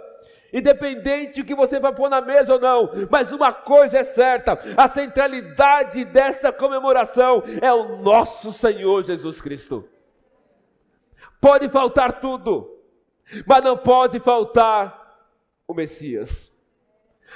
independente 0.52 1.42
do 1.42 1.46
que 1.46 1.54
você 1.54 1.78
vai 1.78 1.94
pôr 1.94 2.08
na 2.08 2.20
mesa 2.20 2.54
ou 2.54 2.60
não, 2.60 2.90
mas 3.10 3.32
uma 3.32 3.52
coisa 3.52 3.98
é 3.98 4.04
certa: 4.04 4.58
a 4.76 4.88
centralidade 4.88 6.04
dessa 6.04 6.52
comemoração 6.52 7.42
é 7.60 7.72
o 7.72 7.96
nosso 7.98 8.52
Senhor 8.52 9.04
Jesus 9.04 9.40
Cristo. 9.40 9.88
Pode 11.40 11.68
faltar 11.68 12.20
tudo, 12.20 12.82
mas 13.46 13.62
não 13.62 13.76
pode 13.76 14.20
faltar 14.20 15.18
o 15.66 15.74
Messias, 15.74 16.52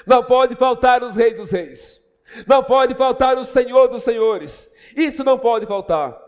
não 0.07 0.23
pode 0.23 0.57
faltar 0.57 1.03
os 1.03 1.17
Reis 1.17 1.35
dos 1.35 1.51
Reis, 1.51 2.03
não 2.47 2.63
pode 2.63 2.95
faltar 2.95 3.37
o 3.37 3.45
Senhor 3.45 3.89
dos 3.89 4.03
Senhores, 4.03 4.71
isso 4.97 5.23
não 5.25 5.39
pode 5.39 5.67
faltar. 5.67 6.19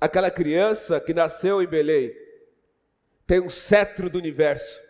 Aquela 0.00 0.30
criança 0.30 0.98
que 0.98 1.14
nasceu 1.14 1.62
em 1.62 1.66
Belém 1.66 2.12
tem 3.24 3.40
um 3.40 3.48
cetro 3.48 4.10
do 4.10 4.18
universo 4.18 4.80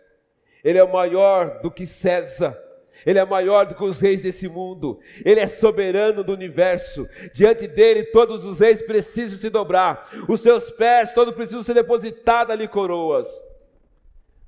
ele 0.63 0.79
é 0.79 0.87
maior 0.87 1.61
do 1.61 1.69
que 1.69 1.85
César. 1.85 2.57
Ele 3.05 3.19
é 3.19 3.25
maior 3.25 3.65
do 3.65 3.75
que 3.75 3.83
os 3.83 3.99
reis 3.99 4.21
desse 4.21 4.47
mundo. 4.47 4.99
Ele 5.25 5.41
é 5.41 5.47
soberano 5.47 6.23
do 6.23 6.31
universo. 6.31 7.07
Diante 7.33 7.67
dele, 7.67 8.03
todos 8.03 8.45
os 8.45 8.59
reis 8.59 8.81
precisam 8.81 9.37
se 9.37 9.49
dobrar. 9.49 10.09
Os 10.29 10.39
seus 10.39 10.71
pés, 10.71 11.11
todos 11.11 11.33
precisam 11.33 11.63
ser 11.63 11.73
depositados 11.73 12.53
ali 12.53 12.65
coroas. 12.65 13.27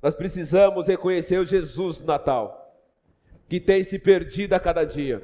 Nós 0.02 0.14
precisamos 0.14 0.88
reconhecer 0.88 1.38
o 1.38 1.44
Jesus 1.44 1.98
do 1.98 2.06
Natal, 2.06 2.74
que 3.48 3.60
tem 3.60 3.84
se 3.84 3.98
perdido 3.98 4.54
a 4.54 4.60
cada 4.60 4.84
dia. 4.84 5.22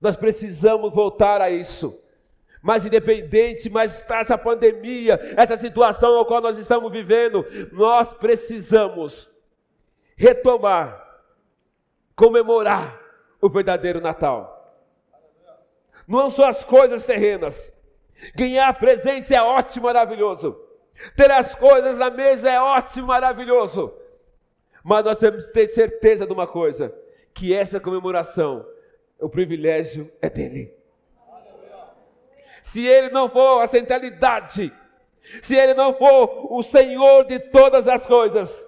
Nós 0.00 0.16
precisamos 0.16 0.92
voltar 0.92 1.40
a 1.40 1.50
isso. 1.50 1.98
Mas 2.62 2.86
independente, 2.86 3.68
mas 3.68 4.04
essa 4.08 4.38
pandemia, 4.38 5.18
essa 5.36 5.56
situação 5.56 6.16
ao 6.16 6.26
qual 6.26 6.40
nós 6.40 6.58
estamos 6.58 6.90
vivendo, 6.90 7.44
nós 7.72 8.14
precisamos 8.14 9.30
retomar, 10.16 11.22
comemorar 12.16 12.98
o 13.40 13.48
verdadeiro 13.48 14.00
Natal. 14.00 14.56
Não 16.08 16.30
são 16.30 16.46
as 16.46 16.64
coisas 16.64 17.04
terrenas. 17.04 17.72
Ganhar 18.34 18.72
presença 18.78 19.34
é 19.34 19.42
ótimo, 19.42 19.86
maravilhoso. 19.86 20.58
Ter 21.14 21.30
as 21.30 21.54
coisas 21.54 21.98
na 21.98 22.08
mesa 22.08 22.50
é 22.50 22.60
ótimo, 22.60 23.08
maravilhoso. 23.08 23.92
Mas 24.82 25.04
nós 25.04 25.18
temos 25.18 25.46
que 25.46 25.52
ter 25.52 25.68
certeza 25.68 26.26
de 26.26 26.32
uma 26.32 26.46
coisa: 26.46 26.94
que 27.34 27.52
essa 27.52 27.78
comemoração, 27.78 28.66
o 29.20 29.28
privilégio 29.28 30.10
é 30.22 30.30
dele. 30.30 30.74
Se 32.62 32.84
ele 32.84 33.10
não 33.10 33.28
for 33.28 33.62
a 33.62 33.68
centralidade, 33.68 34.72
se 35.42 35.54
ele 35.54 35.74
não 35.74 35.94
for 35.94 36.52
o 36.52 36.62
Senhor 36.62 37.24
de 37.24 37.38
todas 37.38 37.86
as 37.86 38.06
coisas, 38.06 38.65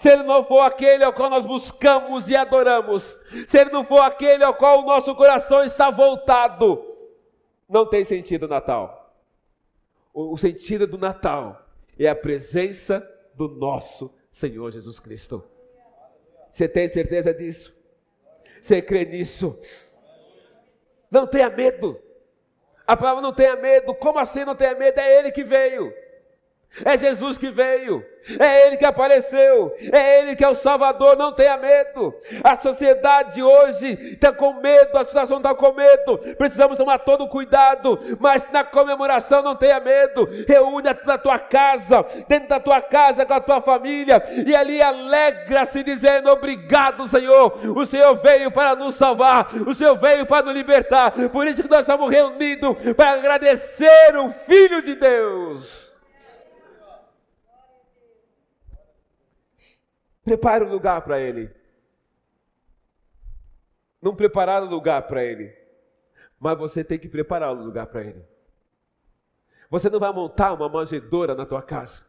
se 0.00 0.08
Ele 0.08 0.22
não 0.22 0.42
for 0.42 0.60
aquele 0.60 1.04
ao 1.04 1.12
qual 1.12 1.28
nós 1.28 1.44
buscamos 1.44 2.26
e 2.26 2.34
adoramos, 2.34 3.18
se 3.46 3.58
Ele 3.58 3.68
não 3.68 3.84
for 3.84 4.00
aquele 4.00 4.42
ao 4.42 4.54
qual 4.54 4.80
o 4.80 4.86
nosso 4.86 5.14
coração 5.14 5.62
está 5.62 5.90
voltado, 5.90 6.82
não 7.68 7.84
tem 7.84 8.02
sentido 8.02 8.44
o 8.44 8.48
Natal. 8.48 9.14
O, 10.14 10.32
o 10.32 10.38
sentido 10.38 10.86
do 10.86 10.96
Natal 10.96 11.66
é 11.98 12.08
a 12.08 12.16
presença 12.16 13.06
do 13.34 13.46
nosso 13.46 14.10
Senhor 14.32 14.72
Jesus 14.72 14.98
Cristo. 14.98 15.44
Você 16.50 16.66
tem 16.66 16.88
certeza 16.88 17.34
disso? 17.34 17.70
Você 18.62 18.80
crê 18.80 19.04
nisso? 19.04 19.58
Não 21.10 21.26
tenha 21.26 21.50
medo. 21.50 22.00
A 22.86 22.96
palavra 22.96 23.20
não 23.20 23.34
tenha 23.34 23.54
medo. 23.54 23.94
Como 23.94 24.18
assim 24.18 24.46
não 24.46 24.56
tenha 24.56 24.74
medo? 24.74 24.98
É 24.98 25.18
Ele 25.18 25.30
que 25.30 25.44
veio. 25.44 25.92
É 26.84 26.96
Jesus 26.96 27.36
que 27.36 27.50
veio, 27.50 28.04
é 28.38 28.66
Ele 28.66 28.76
que 28.76 28.84
apareceu, 28.84 29.74
é 29.92 30.20
Ele 30.20 30.36
que 30.36 30.44
é 30.44 30.48
o 30.48 30.54
Salvador, 30.54 31.16
não 31.16 31.32
tenha 31.32 31.56
medo. 31.56 32.14
A 32.44 32.54
sociedade 32.54 33.42
hoje 33.42 33.98
está 34.12 34.32
com 34.32 34.54
medo, 34.54 34.96
a 34.96 35.04
situação 35.04 35.38
está 35.38 35.52
com 35.52 35.72
medo, 35.72 36.18
precisamos 36.38 36.76
tomar 36.76 37.00
todo 37.00 37.28
cuidado, 37.28 37.98
mas 38.20 38.46
na 38.52 38.62
comemoração 38.62 39.42
não 39.42 39.56
tenha 39.56 39.80
medo. 39.80 40.28
Reúne 40.46 40.88
na 41.04 41.18
tua 41.18 41.40
casa, 41.40 42.06
dentro 42.28 42.48
da 42.48 42.60
tua 42.60 42.80
casa 42.80 43.26
com 43.26 43.34
a 43.34 43.40
tua 43.40 43.60
família, 43.60 44.22
e 44.46 44.54
ali 44.54 44.80
alegra-se 44.80 45.82
dizendo: 45.82 46.30
Obrigado, 46.30 47.08
Senhor. 47.08 47.52
O 47.76 47.84
Senhor 47.84 48.14
veio 48.22 48.50
para 48.50 48.76
nos 48.76 48.94
salvar, 48.94 49.48
o 49.66 49.74
Senhor 49.74 49.98
veio 49.98 50.24
para 50.24 50.46
nos 50.46 50.54
libertar. 50.54 51.12
Por 51.30 51.48
isso 51.48 51.62
que 51.62 51.70
nós 51.70 51.80
estamos 51.80 52.08
reunidos 52.08 52.76
para 52.96 53.12
agradecer 53.12 54.16
o 54.16 54.30
Filho 54.46 54.80
de 54.82 54.94
Deus. 54.94 55.89
Prepare 60.24 60.64
um 60.64 60.68
lugar 60.68 61.02
para 61.02 61.18
Ele. 61.18 61.50
não 64.02 64.14
prepararam 64.14 64.66
o 64.66 64.70
lugar 64.70 65.02
para 65.02 65.22
ele, 65.22 65.54
mas 66.38 66.56
você 66.56 66.82
tem 66.82 66.98
que 66.98 67.08
preparar 67.08 67.52
o 67.52 67.62
lugar 67.62 67.86
para 67.86 68.00
ele. 68.00 68.24
Você 69.68 69.90
não 69.90 70.00
vai 70.00 70.12
montar 70.12 70.52
uma 70.52 70.68
manjedoura 70.68 71.34
na 71.34 71.44
tua 71.44 71.62
casa, 71.62 72.02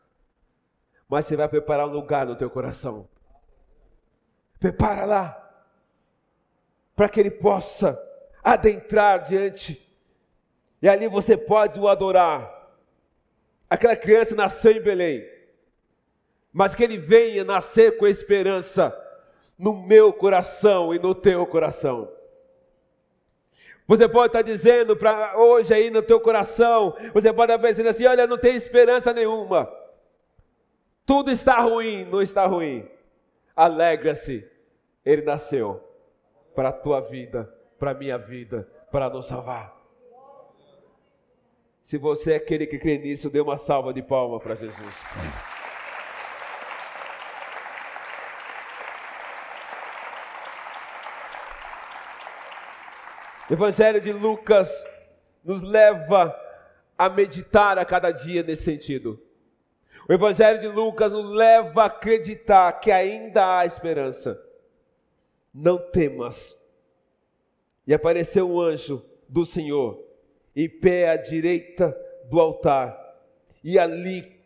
mas 1.08 1.26
você 1.26 1.36
vai 1.36 1.48
preparar 1.50 1.88
um 1.88 1.92
lugar 1.92 2.26
no 2.26 2.36
teu 2.36 2.50
coração. 2.50 3.08
Prepara 4.60 5.06
lá, 5.06 5.66
para 6.96 7.10
que 7.10 7.20
ele 7.20 7.32
possa 7.32 8.02
adentrar 8.44 9.26
diante, 9.26 9.86
e 10.82 10.88
ali 10.88 11.08
você 11.08 11.36
pode 11.36 11.80
o 11.80 11.88
adorar. 11.88 12.60
Aquela 13.70 13.96
criança 13.96 14.36
nasceu 14.36 14.72
em 14.72 14.82
Belém, 14.82 15.28
mas 16.52 16.76
que 16.76 16.84
ele 16.84 16.98
venha 16.98 17.44
nascer 17.44 17.98
com 17.98 18.08
esperança 18.08 18.96
no 19.58 19.74
meu 19.74 20.12
coração 20.12 20.94
e 20.94 21.00
no 21.00 21.14
teu 21.14 21.46
coração. 21.46 22.12
Você 23.88 24.08
pode 24.08 24.28
estar 24.28 24.42
dizendo 24.42 24.96
para 24.96 25.38
hoje 25.38 25.74
aí 25.74 25.90
no 25.90 26.02
teu 26.02 26.20
coração, 26.20 26.96
você 27.14 27.34
pode 27.34 27.52
estar 27.52 27.62
pensando 27.62 27.90
assim: 27.90 28.06
olha, 28.06 28.26
não 28.26 28.38
tem 28.38 28.56
esperança 28.56 29.14
nenhuma. 29.14 29.72
Tudo 31.06 31.32
está 31.32 31.60
ruim, 31.60 32.06
não 32.06 32.22
está 32.22 32.46
ruim. 32.46 32.88
Alegra-se, 33.56 34.48
ele 35.06 35.24
nasceu 35.24 35.84
para 36.56 36.70
a 36.70 36.74
tua 36.74 37.02
vida, 37.02 37.54
para 37.78 37.92
a 37.92 37.94
minha 37.94 38.18
vida, 38.18 38.68
para 38.92 39.10
nos 39.10 39.26
salvar. 39.26 39.76
Se 41.84 41.98
você 41.98 42.34
é 42.34 42.36
aquele 42.38 42.66
que 42.66 42.80
crê 42.80 42.98
nisso, 42.98 43.30
dê 43.30 43.42
uma 43.42 43.58
salva 43.58 43.94
de 43.94 44.02
palma 44.02 44.40
para 44.40 44.56
Jesus. 44.56 45.04
Evangelho 53.52 54.00
de 54.00 54.14
Lucas 54.14 54.70
nos 55.44 55.62
leva 55.62 56.34
a 56.98 57.10
meditar 57.10 57.78
a 57.78 57.84
cada 57.84 58.10
dia 58.10 58.42
nesse 58.44 58.64
sentido. 58.64 59.22
O 60.08 60.14
Evangelho 60.14 60.62
de 60.62 60.68
Lucas 60.68 61.12
nos 61.12 61.36
leva 61.36 61.84
a 61.84 61.88
acreditar 61.88 62.72
que 62.80 62.90
ainda 62.90 63.60
há 63.60 63.66
esperança. 63.66 64.42
Não 65.54 65.78
temas. 65.78 66.58
E 67.86 67.94
apareceu 67.94 68.50
um 68.50 68.58
anjo 68.58 69.04
do 69.28 69.44
Senhor 69.44 70.02
em 70.56 70.70
pé 70.70 71.10
à 71.10 71.18
direita 71.18 71.94
do 72.30 72.40
altar. 72.40 72.98
E 73.62 73.78
ali 73.78 74.40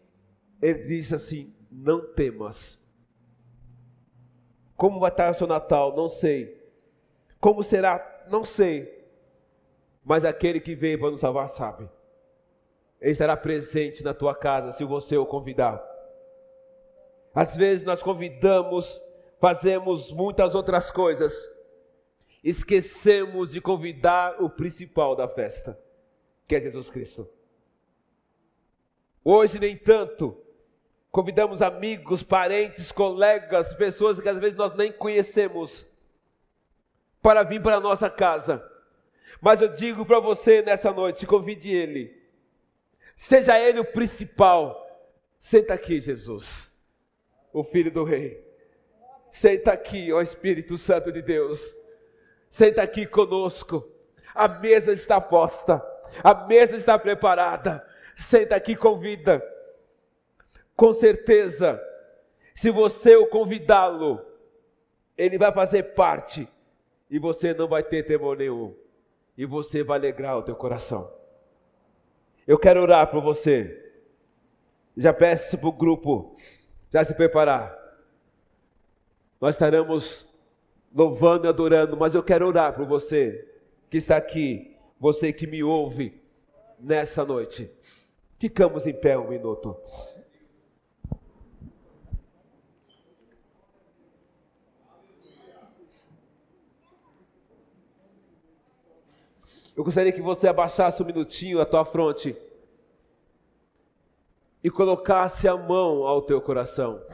ele 0.60 0.84
disse 0.86 1.13
assim: 1.13 1.54
Não 1.72 2.12
temas. 2.12 2.84
Como 4.76 5.00
vai 5.00 5.12
estar 5.12 5.30
o 5.30 5.34
seu 5.36 5.46
Natal? 5.46 5.96
Não 5.96 6.08
sei. 6.08 6.60
Como 7.39 7.62
será? 7.62 8.26
Não 8.32 8.44
sei 8.44 8.94
mas 10.06 10.24
aquele 10.24 10.60
que 10.60 10.76
veio 10.76 11.00
para 11.00 11.10
nos 11.10 11.20
salvar 11.20 11.50
sabe. 11.50 11.89
Ele 13.02 13.12
estará 13.12 13.36
presente 13.36 14.04
na 14.04 14.13
tua 14.13 14.36
casa 14.36 14.72
se 14.72 14.86
você 14.86 15.18
o 15.18 15.26
convidar. 15.26 15.84
Às 17.34 17.58
vezes 17.58 17.84
nós 17.84 18.04
convidamos, 18.04 19.02
fazemos 19.39 20.12
muitas 20.12 20.54
outras 20.54 20.91
coisas, 20.91 21.34
esquecemos 22.44 23.52
de 23.52 23.60
convidar 23.60 24.41
o 24.41 24.48
principal 24.48 25.15
da 25.15 25.28
festa, 25.28 25.78
que 26.48 26.56
é 26.56 26.62
Jesus 26.62 26.89
Cristo. 26.91 27.28
Hoje, 29.24 29.60
nem 29.60 29.76
tanto, 29.76 30.38
convidamos 31.12 31.63
amigos, 31.63 32.22
parentes, 32.22 32.91
colegas, 32.91 33.74
pessoas 33.74 34.22
que 34.22 34.30
às 34.30 34.38
vezes 34.38 34.56
nós 34.56 34.76
nem 34.76 34.91
conhecemos, 34.91 35.86
para 37.24 37.41
vir 37.41 37.60
para 37.60 37.78
a 37.78 37.82
nossa 37.82 38.08
casa 38.08 38.63
mas 39.41 39.62
eu 39.62 39.69
digo 39.69 40.06
para 40.06 40.19
você 40.19 40.62
nessa 40.62 40.91
noite: 40.91 41.26
convide 41.26 41.69
Ele. 41.69 42.15
Seja 43.15 43.60
Ele 43.60 43.80
o 43.80 43.86
principal. 43.86 44.82
Senta 45.39 45.74
aqui, 45.74 46.02
Jesus, 46.02 46.71
o 47.54 47.63
Filho 47.63 47.91
do 47.91 48.04
Rei. 48.04 48.43
Senta 49.32 49.74
aqui, 49.74 50.12
ó 50.12 50.21
Espírito 50.21 50.78
Santo 50.78 51.12
de 51.12 51.21
Deus. 51.21 51.74
Senta 52.50 52.82
aqui 52.82 53.06
conosco. 53.06 53.88
A 54.34 54.48
mesa 54.48 54.91
está 54.91 55.21
posta, 55.21 55.86
a 56.24 56.34
mesa 56.34 56.76
está 56.76 56.98
preparada. 56.98 57.86
Senta 58.17 58.56
aqui, 58.56 58.76
convida. 58.76 59.43
Com 60.76 60.93
certeza, 60.93 61.82
se 62.54 62.69
você 62.69 63.15
o 63.15 63.28
convidá-lo, 63.28 64.26
ele 65.17 65.38
vai 65.38 65.54
fazer 65.54 65.84
parte 65.93 66.48
e 67.10 67.17
você 67.17 67.54
não 67.54 67.67
vai 67.67 67.84
ter 67.84 68.04
temor 68.04 68.38
nenhum 68.38 68.76
e 69.38 69.45
você 69.45 69.84
vai 69.84 69.98
alegrar 69.98 70.38
o 70.38 70.43
teu 70.43 70.56
coração. 70.56 71.12
Eu 72.48 72.58
quero 72.58 72.82
orar 72.82 73.10
por 73.10 73.21
você. 73.21 73.82
Já 74.95 75.13
peço 75.13 75.58
para 75.58 75.67
o 75.67 75.74
grupo 75.74 76.36
já 76.91 77.04
se 77.04 77.13
preparar. 77.13 77.78
Nós 79.41 79.56
estaremos 79.56 80.26
louvando 80.95 81.45
e 81.45 81.50
adorando, 81.50 81.98
mas 81.98 82.15
eu 82.15 82.24
quero 82.24 82.48
orar 82.48 82.74
por 82.74 82.86
você 82.86 83.45
que 83.89 83.98
está 83.98 84.15
aqui, 84.15 84.78
você 84.98 85.34
que 85.34 85.45
me 85.45 85.62
ouve 85.62 86.21
nessa 86.80 87.26
noite. 87.26 87.69
Ficamos 88.39 88.88
em 88.88 88.93
pé 88.93 89.17
um 89.17 89.28
minuto. 89.28 89.76
Eu 99.76 99.84
gostaria 99.84 100.12
que 100.14 100.22
você 100.22 100.48
abaixasse 100.48 101.04
um 101.04 101.06
minutinho 101.06 101.60
a 101.60 101.66
tua 101.66 101.84
fronte 101.84 102.36
e 104.64 104.72
colocasse 104.72 105.48
a 105.48 105.58
mão 105.58 106.08
ao 106.08 106.22
teu 106.22 106.42
coração. 106.42 107.06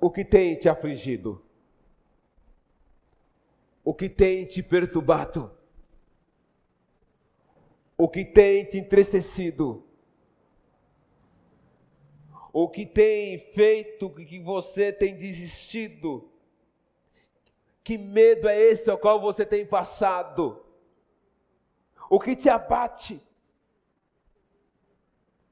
O 0.00 0.10
que 0.10 0.24
tem 0.24 0.58
te 0.58 0.68
afligido? 0.70 1.44
O 3.84 3.92
que 3.92 4.08
tem 4.08 4.46
te 4.46 4.62
perturbado? 4.62 5.52
O 7.96 8.08
que 8.08 8.24
tem 8.24 8.64
te 8.64 8.78
entristecido? 8.78 9.84
O 12.52 12.68
que 12.68 12.86
tem 12.86 13.38
feito 13.38 14.08
que 14.10 14.40
você 14.40 14.90
tem 14.92 15.14
desistido? 15.14 16.31
Que 17.84 17.98
medo 17.98 18.48
é 18.48 18.58
esse 18.58 18.90
ao 18.90 18.98
qual 18.98 19.20
você 19.20 19.44
tem 19.44 19.66
passado? 19.66 20.64
O 22.08 22.20
que 22.20 22.36
te 22.36 22.48
abate? 22.48 23.20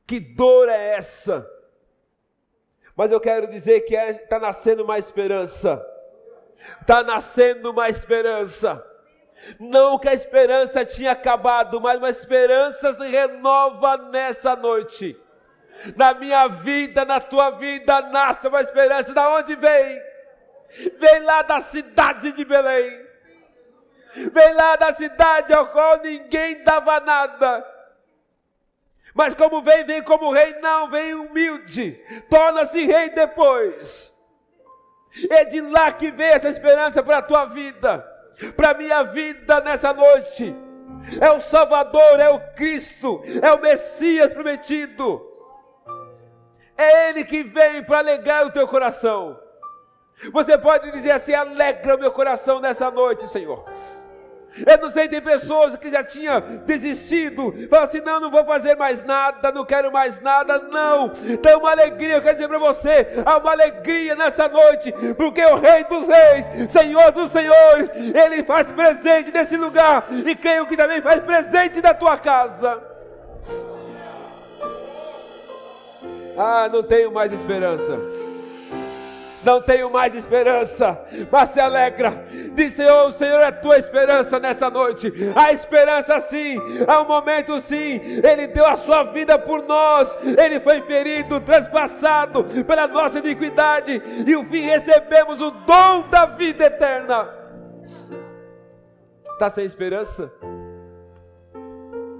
Que 0.06 0.20
dor 0.20 0.68
é 0.68 0.96
essa? 0.96 1.48
Mas 2.96 3.10
eu 3.10 3.20
quero 3.20 3.46
dizer 3.46 3.80
que 3.82 3.94
está 3.94 4.36
é, 4.36 4.40
nascendo 4.40 4.84
uma 4.84 4.98
esperança. 4.98 5.84
Está 6.80 7.02
nascendo 7.02 7.70
uma 7.70 7.88
esperança. 7.88 8.84
Não 9.58 9.98
que 9.98 10.08
a 10.08 10.12
esperança 10.12 10.84
tinha 10.84 11.12
acabado, 11.12 11.80
mas 11.80 11.98
uma 11.98 12.10
esperança 12.10 12.92
se 12.92 13.06
renova 13.06 13.96
nessa 13.96 14.54
noite. 14.54 15.18
Na 15.96 16.12
minha 16.12 16.46
vida, 16.46 17.04
na 17.04 17.20
tua 17.20 17.50
vida, 17.50 18.02
nasce 18.02 18.46
uma 18.46 18.60
esperança. 18.60 19.14
Da 19.14 19.34
onde 19.36 19.56
vem? 19.56 20.09
Vem 20.98 21.20
lá 21.20 21.42
da 21.42 21.60
cidade 21.60 22.32
de 22.32 22.44
Belém. 22.44 23.06
Vem 24.14 24.54
lá 24.54 24.76
da 24.76 24.92
cidade 24.94 25.52
ao 25.52 25.68
qual 25.68 26.00
ninguém 26.02 26.62
dava 26.64 27.00
nada. 27.00 27.66
Mas 29.14 29.34
como 29.34 29.60
vem, 29.62 29.84
vem 29.84 30.02
como 30.02 30.32
rei, 30.32 30.54
não, 30.60 30.88
vem 30.88 31.14
humilde, 31.14 32.00
torna-se 32.28 32.84
rei 32.84 33.10
depois. 33.10 34.12
É 35.28 35.44
de 35.44 35.60
lá 35.60 35.90
que 35.92 36.10
vem 36.10 36.28
essa 36.28 36.48
esperança 36.48 37.02
para 37.02 37.18
a 37.18 37.22
tua 37.22 37.46
vida, 37.46 37.98
para 38.56 38.70
a 38.70 38.74
minha 38.74 39.02
vida 39.02 39.60
nessa 39.60 39.92
noite. 39.92 40.54
É 41.20 41.30
o 41.32 41.40
Salvador, 41.40 42.20
é 42.20 42.28
o 42.28 42.38
Cristo, 42.54 43.22
é 43.42 43.52
o 43.52 43.60
Messias 43.60 44.32
prometido. 44.32 45.26
É 46.76 47.08
Ele 47.08 47.24
que 47.24 47.42
vem 47.42 47.82
para 47.82 47.98
alegrar 47.98 48.46
o 48.46 48.50
teu 48.50 48.66
coração. 48.68 49.38
Você 50.32 50.58
pode 50.58 50.90
dizer 50.90 51.12
assim: 51.12 51.34
alegra 51.34 51.96
meu 51.96 52.10
coração 52.10 52.60
nessa 52.60 52.90
noite, 52.90 53.26
Senhor. 53.28 53.64
Eu 54.66 54.78
não 54.78 54.90
sei, 54.90 55.08
tem 55.08 55.20
pessoas 55.20 55.76
que 55.76 55.88
já 55.90 56.02
tinham 56.02 56.40
desistido, 56.66 57.54
falam 57.68 57.84
assim: 57.84 58.00
não, 58.00 58.20
não 58.20 58.30
vou 58.30 58.44
fazer 58.44 58.76
mais 58.76 59.02
nada, 59.04 59.52
não 59.52 59.64
quero 59.64 59.92
mais 59.92 60.20
nada. 60.20 60.58
Não, 60.58 61.08
tem 61.08 61.56
uma 61.56 61.70
alegria, 61.70 62.16
eu 62.16 62.22
quero 62.22 62.34
dizer 62.34 62.48
para 62.48 62.58
você: 62.58 63.06
há 63.24 63.38
uma 63.38 63.52
alegria 63.52 64.14
nessa 64.16 64.48
noite, 64.48 64.92
porque 65.16 65.44
o 65.44 65.56
Rei 65.56 65.84
dos 65.84 66.06
Reis, 66.06 66.72
Senhor 66.72 67.12
dos 67.12 67.30
Senhores, 67.30 67.90
Ele 67.94 68.42
faz 68.42 68.70
presente 68.72 69.30
nesse 69.30 69.56
lugar, 69.56 70.06
e 70.10 70.34
creio 70.34 70.66
que 70.66 70.76
também 70.76 71.00
faz 71.00 71.22
presente 71.22 71.80
na 71.80 71.94
tua 71.94 72.18
casa. 72.18 72.82
Ah, 76.36 76.68
não 76.72 76.82
tenho 76.82 77.12
mais 77.12 77.32
esperança. 77.32 77.98
Não 79.44 79.60
tenho 79.60 79.90
mais 79.90 80.14
esperança, 80.14 80.98
mas 81.30 81.50
se 81.50 81.60
alegra. 81.60 82.24
Diz 82.52 82.74
Senhor, 82.74 83.08
o 83.08 83.12
Senhor 83.12 83.40
é 83.40 83.50
tua 83.50 83.78
esperança 83.78 84.38
nessa 84.38 84.68
noite. 84.68 85.12
A 85.34 85.52
esperança 85.52 86.20
sim, 86.20 86.58
há 86.86 87.00
um 87.00 87.06
momento 87.06 87.58
sim, 87.60 88.00
Ele 88.22 88.46
deu 88.46 88.66
a 88.66 88.76
sua 88.76 89.04
vida 89.04 89.38
por 89.38 89.62
nós, 89.62 90.08
Ele 90.38 90.60
foi 90.60 90.82
ferido, 90.82 91.40
transpassado 91.40 92.44
pela 92.64 92.86
nossa 92.86 93.18
iniquidade, 93.18 94.02
e 94.26 94.36
o 94.36 94.44
fim 94.44 94.60
recebemos 94.60 95.40
o 95.40 95.50
dom 95.50 96.08
da 96.10 96.26
vida 96.26 96.64
eterna. 96.64 97.28
Está 99.32 99.50
sem 99.50 99.64
esperança? 99.64 100.30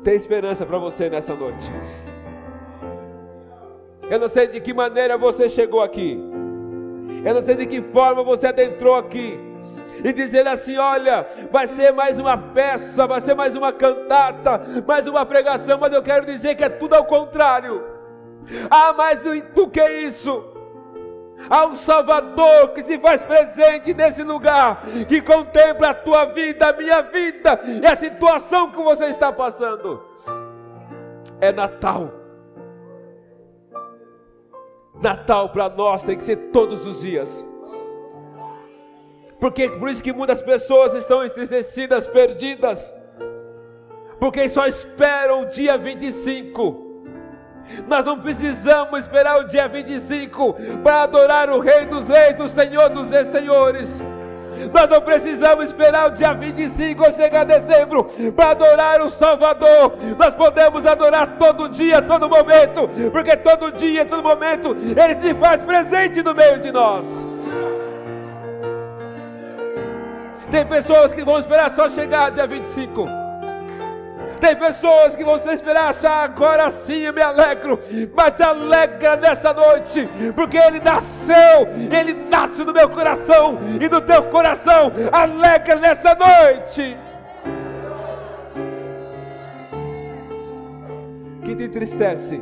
Tem 0.02 0.14
esperança 0.14 0.64
para 0.64 0.78
você 0.78 1.10
nessa 1.10 1.34
noite. 1.34 1.70
Eu 4.10 4.18
não 4.18 4.28
sei 4.28 4.48
de 4.48 4.60
que 4.60 4.72
maneira 4.72 5.18
você 5.18 5.48
chegou 5.48 5.82
aqui. 5.82 6.29
Eu 7.24 7.34
não 7.34 7.42
sei 7.42 7.54
de 7.56 7.66
que 7.66 7.82
forma 7.82 8.22
você 8.22 8.46
adentrou 8.46 8.96
aqui. 8.96 9.38
E 10.02 10.12
dizer 10.12 10.46
assim: 10.48 10.78
olha, 10.78 11.26
vai 11.50 11.66
ser 11.66 11.92
mais 11.92 12.18
uma 12.18 12.36
peça, 12.36 13.06
vai 13.06 13.20
ser 13.20 13.34
mais 13.34 13.54
uma 13.54 13.72
cantata, 13.72 14.60
mais 14.86 15.06
uma 15.06 15.26
pregação, 15.26 15.78
mas 15.78 15.92
eu 15.92 16.02
quero 16.02 16.24
dizer 16.24 16.54
que 16.54 16.64
é 16.64 16.68
tudo 16.68 16.94
ao 16.94 17.04
contrário. 17.04 17.84
Há 18.70 18.92
mais 18.92 19.20
do 19.20 19.68
que 19.68 19.84
isso. 19.84 20.44
Há 21.48 21.66
um 21.66 21.74
Salvador 21.74 22.70
que 22.70 22.82
se 22.82 22.98
faz 22.98 23.22
presente 23.22 23.94
nesse 23.94 24.22
lugar, 24.22 24.82
que 25.08 25.22
contempla 25.22 25.90
a 25.90 25.94
tua 25.94 26.26
vida, 26.26 26.68
a 26.68 26.72
minha 26.72 27.00
vida 27.02 27.60
e 27.82 27.86
a 27.86 27.96
situação 27.96 28.70
que 28.70 28.76
você 28.76 29.06
está 29.06 29.32
passando. 29.32 30.02
É 31.40 31.50
Natal. 31.50 32.19
Natal 35.00 35.48
para 35.48 35.68
nós 35.68 36.02
tem 36.02 36.16
que 36.16 36.24
ser 36.24 36.36
todos 36.52 36.86
os 36.86 37.00
dias. 37.00 37.46
Porque 39.38 39.68
por 39.70 39.88
isso 39.88 40.02
que 40.02 40.12
muitas 40.12 40.42
pessoas 40.42 40.94
estão 40.94 41.24
entristecidas, 41.24 42.06
perdidas. 42.06 42.92
Porque 44.18 44.48
só 44.50 44.66
esperam 44.66 45.42
o 45.42 45.46
dia 45.46 45.78
25. 45.78 46.88
Nós 47.86 48.04
não 48.04 48.20
precisamos 48.20 49.00
esperar 49.00 49.38
o 49.38 49.44
dia 49.44 49.66
25 49.66 50.54
para 50.82 51.02
adorar 51.02 51.48
o 51.48 51.60
Rei 51.60 51.86
dos 51.86 52.06
Reis, 52.08 52.38
o 52.38 52.48
Senhor 52.48 52.90
dos 52.90 53.08
Senhores. 53.30 53.88
Nós 54.72 54.88
não 54.88 55.00
precisamos 55.00 55.66
esperar 55.66 56.08
o 56.08 56.10
dia 56.10 56.32
25 56.32 57.04
ou 57.04 57.12
chegar 57.12 57.44
dezembro 57.44 58.04
para 58.34 58.50
adorar 58.50 59.02
o 59.02 59.10
Salvador. 59.10 59.94
Nós 60.18 60.34
podemos 60.34 60.86
adorar 60.86 61.38
todo 61.38 61.68
dia, 61.68 62.02
todo 62.02 62.28
momento, 62.28 62.88
porque 63.10 63.36
todo 63.36 63.72
dia, 63.72 64.04
todo 64.04 64.22
momento, 64.22 64.76
Ele 64.76 65.14
se 65.20 65.34
faz 65.34 65.62
presente 65.62 66.22
no 66.22 66.34
meio 66.34 66.60
de 66.60 66.72
nós. 66.72 67.06
Tem 70.50 70.66
pessoas 70.66 71.14
que 71.14 71.22
vão 71.22 71.38
esperar 71.38 71.70
só 71.76 71.88
chegar 71.88 72.30
dia 72.32 72.46
25. 72.46 73.19
Tem 74.40 74.56
pessoas 74.56 75.14
que 75.14 75.22
vão 75.22 75.38
se 75.40 75.48
esperar 75.52 75.94
agora 76.04 76.70
sim 76.70 77.00
eu 77.00 77.12
me 77.12 77.20
alegro, 77.20 77.78
mas 78.14 78.34
se 78.34 78.42
alegra 78.42 79.16
nessa 79.16 79.52
noite, 79.52 80.08
porque 80.34 80.56
Ele 80.56 80.80
nasceu, 80.80 81.68
Ele 81.90 82.14
nasce 82.14 82.64
no 82.64 82.72
meu 82.72 82.88
coração 82.88 83.58
e 83.80 83.88
no 83.88 84.00
teu 84.00 84.22
coração, 84.24 84.92
alegra 85.12 85.76
nessa 85.76 86.14
noite. 86.14 86.96
Que 91.44 91.54
te 91.54 91.64
entristece. 91.64 92.40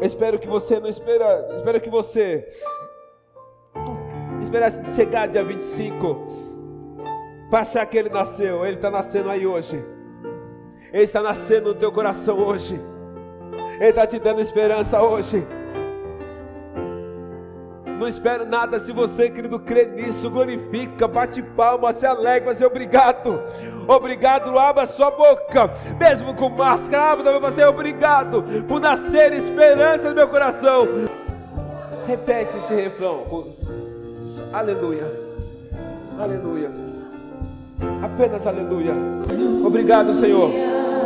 Eu 0.00 0.06
espero 0.06 0.38
que 0.38 0.48
você 0.48 0.80
não 0.80 0.88
espera, 0.88 1.56
espero 1.58 1.80
que 1.80 1.90
você 1.90 2.48
espera 4.40 4.70
chegar 4.94 5.28
dia 5.28 5.44
25 5.44 6.49
para 7.50 7.60
achar 7.60 7.84
que 7.84 7.98
ele 7.98 8.08
nasceu. 8.08 8.64
Ele 8.64 8.76
está 8.76 8.90
nascendo 8.90 9.28
aí 9.28 9.46
hoje. 9.46 9.84
Ele 10.92 11.04
está 11.04 11.20
nascendo 11.20 11.70
no 11.70 11.74
teu 11.74 11.90
coração 11.90 12.38
hoje. 12.38 12.80
Ele 13.78 13.90
está 13.90 14.06
te 14.06 14.18
dando 14.18 14.40
esperança 14.40 15.02
hoje. 15.02 15.46
Não 17.98 18.08
espero 18.08 18.46
nada 18.46 18.78
se 18.78 18.92
você, 18.92 19.28
querido, 19.28 19.58
crê 19.60 19.84
nisso, 19.84 20.30
glorifica, 20.30 21.06
bate 21.06 21.42
palma, 21.42 21.92
se 21.92 22.06
alegra, 22.06 22.54
se 22.54 22.64
obrigado. 22.64 23.42
Obrigado, 23.86 24.58
abra 24.58 24.86
sua 24.86 25.10
boca, 25.10 25.70
mesmo 25.98 26.34
com 26.34 26.48
máscara, 26.48 27.12
abra 27.12 27.38
você, 27.38 27.62
obrigado 27.62 28.42
por 28.66 28.80
nascer 28.80 29.34
esperança 29.34 30.08
no 30.08 30.14
meu 30.14 30.28
coração. 30.28 30.88
Repete 32.06 32.56
esse 32.56 32.74
refrão. 32.74 33.54
Aleluia. 34.50 35.04
Aleluia. 36.18 36.89
Apenas 38.02 38.46
aleluia. 38.46 38.92
Obrigado, 39.64 40.14
Senhor. 40.14 40.50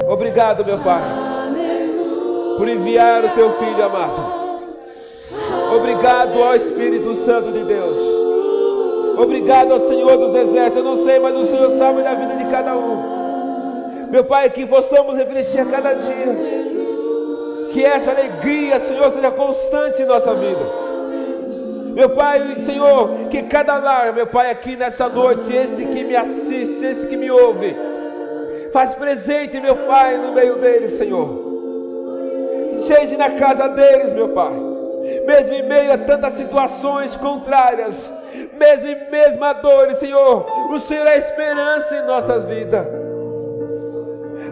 Obrigado, 0.08 0.64
meu 0.64 0.78
Pai, 0.78 1.02
por 2.58 2.68
enviar 2.68 3.24
o 3.24 3.28
teu 3.30 3.52
filho 3.52 3.84
amado. 3.84 4.44
Obrigado 5.74 6.42
ao 6.42 6.54
Espírito 6.54 7.14
Santo 7.24 7.52
de 7.52 7.64
Deus. 7.64 7.98
Obrigado 9.18 9.72
ao 9.72 9.80
Senhor 9.80 10.16
dos 10.16 10.34
Exércitos. 10.34 10.76
Eu 10.76 10.84
não 10.84 11.04
sei, 11.04 11.18
mas 11.18 11.36
o 11.36 11.46
Senhor 11.46 11.70
sabe 11.78 12.02
da 12.02 12.14
vida 12.14 12.34
de 12.34 12.50
cada 12.50 12.76
um. 12.76 14.08
Meu 14.10 14.24
Pai, 14.24 14.50
que 14.50 14.66
possamos 14.66 15.16
refletir 15.16 15.60
a 15.60 15.64
cada 15.64 15.94
dia. 15.94 16.64
Que 17.72 17.84
essa 17.84 18.10
alegria, 18.10 18.78
Senhor, 18.78 19.10
seja 19.10 19.30
constante 19.30 20.02
em 20.02 20.06
nossa 20.06 20.34
vida. 20.34 20.83
Meu 21.94 22.10
Pai, 22.10 22.56
Senhor, 22.58 23.28
que 23.30 23.44
cada 23.44 23.78
lar, 23.78 24.12
meu 24.12 24.26
Pai, 24.26 24.50
aqui 24.50 24.74
nessa 24.74 25.08
noite, 25.08 25.54
esse 25.54 25.84
que 25.84 26.02
me 26.02 26.16
assiste, 26.16 26.84
esse 26.84 27.06
que 27.06 27.16
me 27.16 27.30
ouve, 27.30 27.74
faz 28.72 28.96
presente, 28.96 29.60
meu 29.60 29.76
Pai, 29.86 30.18
no 30.18 30.32
meio 30.32 30.56
deles, 30.56 30.94
Senhor. 30.94 31.54
Seja 32.80 33.16
na 33.16 33.30
casa 33.30 33.68
deles, 33.68 34.12
meu 34.12 34.30
Pai. 34.30 34.52
Mesmo 35.24 35.54
em 35.54 35.62
meio 35.62 35.92
a 35.92 35.98
tantas 35.98 36.32
situações 36.32 37.14
contrárias, 37.14 38.12
mesmo 38.58 38.88
em 38.88 39.10
mesma 39.10 39.52
dor, 39.52 39.92
Senhor, 39.92 40.46
o 40.72 40.78
Senhor 40.80 41.06
é 41.06 41.18
esperança 41.18 41.96
em 41.96 42.06
nossas 42.06 42.44
vidas. 42.44 42.86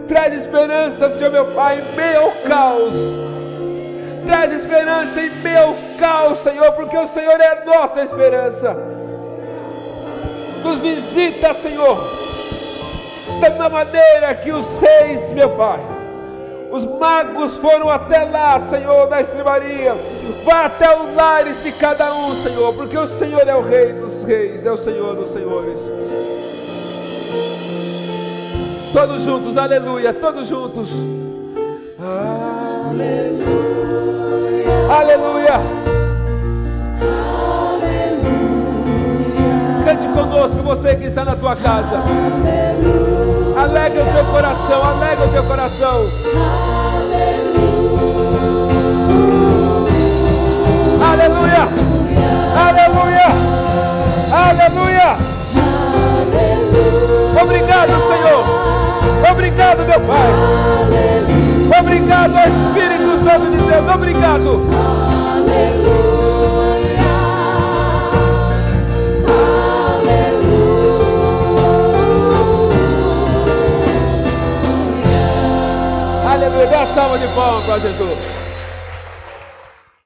Traz 0.07 0.33
esperança, 0.33 1.09
Senhor, 1.17 1.31
meu 1.31 1.53
Pai, 1.53 1.81
em 1.81 1.95
meio 1.95 2.21
ao 2.21 2.31
caos 2.47 3.32
Traz 4.25 4.51
esperança 4.53 5.21
em 5.21 5.29
meu 5.41 5.75
caos, 5.97 6.39
Senhor, 6.39 6.71
porque 6.73 6.97
o 6.97 7.07
Senhor 7.07 7.39
é 7.39 7.47
a 7.47 7.65
nossa 7.65 8.03
esperança. 8.03 8.75
Nos 10.63 10.79
visita, 10.79 11.53
Senhor, 11.55 11.97
da 13.41 13.49
mesma 13.49 13.69
maneira 13.69 14.33
que 14.35 14.51
os 14.51 14.65
reis, 14.77 15.31
meu 15.33 15.49
Pai, 15.51 15.81
os 16.71 16.85
magos 16.85 17.57
foram 17.57 17.89
até 17.89 18.23
lá, 18.23 18.59
Senhor, 18.69 19.07
da 19.07 19.21
estribaria. 19.21 19.95
Vá 20.45 20.65
até 20.65 20.97
os 20.97 21.13
lares 21.13 21.61
de 21.61 21.71
cada 21.73 22.13
um, 22.15 22.31
Senhor, 22.31 22.73
porque 22.73 22.97
o 22.97 23.07
Senhor 23.07 23.47
é 23.47 23.55
o 23.55 23.61
Rei 23.61 23.93
dos 23.93 24.23
Reis, 24.23 24.65
é 24.65 24.71
o 24.71 24.77
Senhor 24.77 25.15
dos 25.15 25.33
Senhores. 25.33 25.79
Todos 28.93 29.21
juntos, 29.23 29.57
aleluia, 29.57 30.13
todos 30.13 30.47
juntos. 30.47 30.93
Aleluia. 31.99 33.62
Aleluia. 34.93 35.59
Aleluia. 37.73 38.23
Cante 39.83 40.07
conosco, 40.09 40.61
você 40.61 40.95
que 40.95 41.05
está 41.05 41.25
na 41.25 41.35
tua 41.35 41.55
casa. 41.55 41.97
Aleluia. 41.97 43.59
Alegra 43.59 44.03
o 44.03 44.13
teu 44.13 44.25
coração, 44.25 44.83
alegra 44.83 45.25
o 45.25 45.29
teu 45.29 45.43
coração. 45.45 46.07
Aleluia. 51.11 51.67
Aleluia. 52.55 53.27
Aleluia. 54.31 55.17
Obrigado, 57.41 57.89
Senhor. 57.89 58.45
Obrigado, 59.31 59.85
meu 59.87 59.99
Pai. 60.01 61.42
Obrigado, 61.79 62.33
Espírito 62.37 63.23
Santo 63.23 63.51
de 63.51 63.57
Deus, 63.57 63.95
obrigado. 63.95 64.67
Aleluia. 65.33 66.23
Aleluia. 76.29 76.67
Dá 76.67 76.85
salva 76.85 77.17
de 77.17 77.27
palmas 77.27 77.63
para 77.65 77.79
Jesus. 77.79 78.32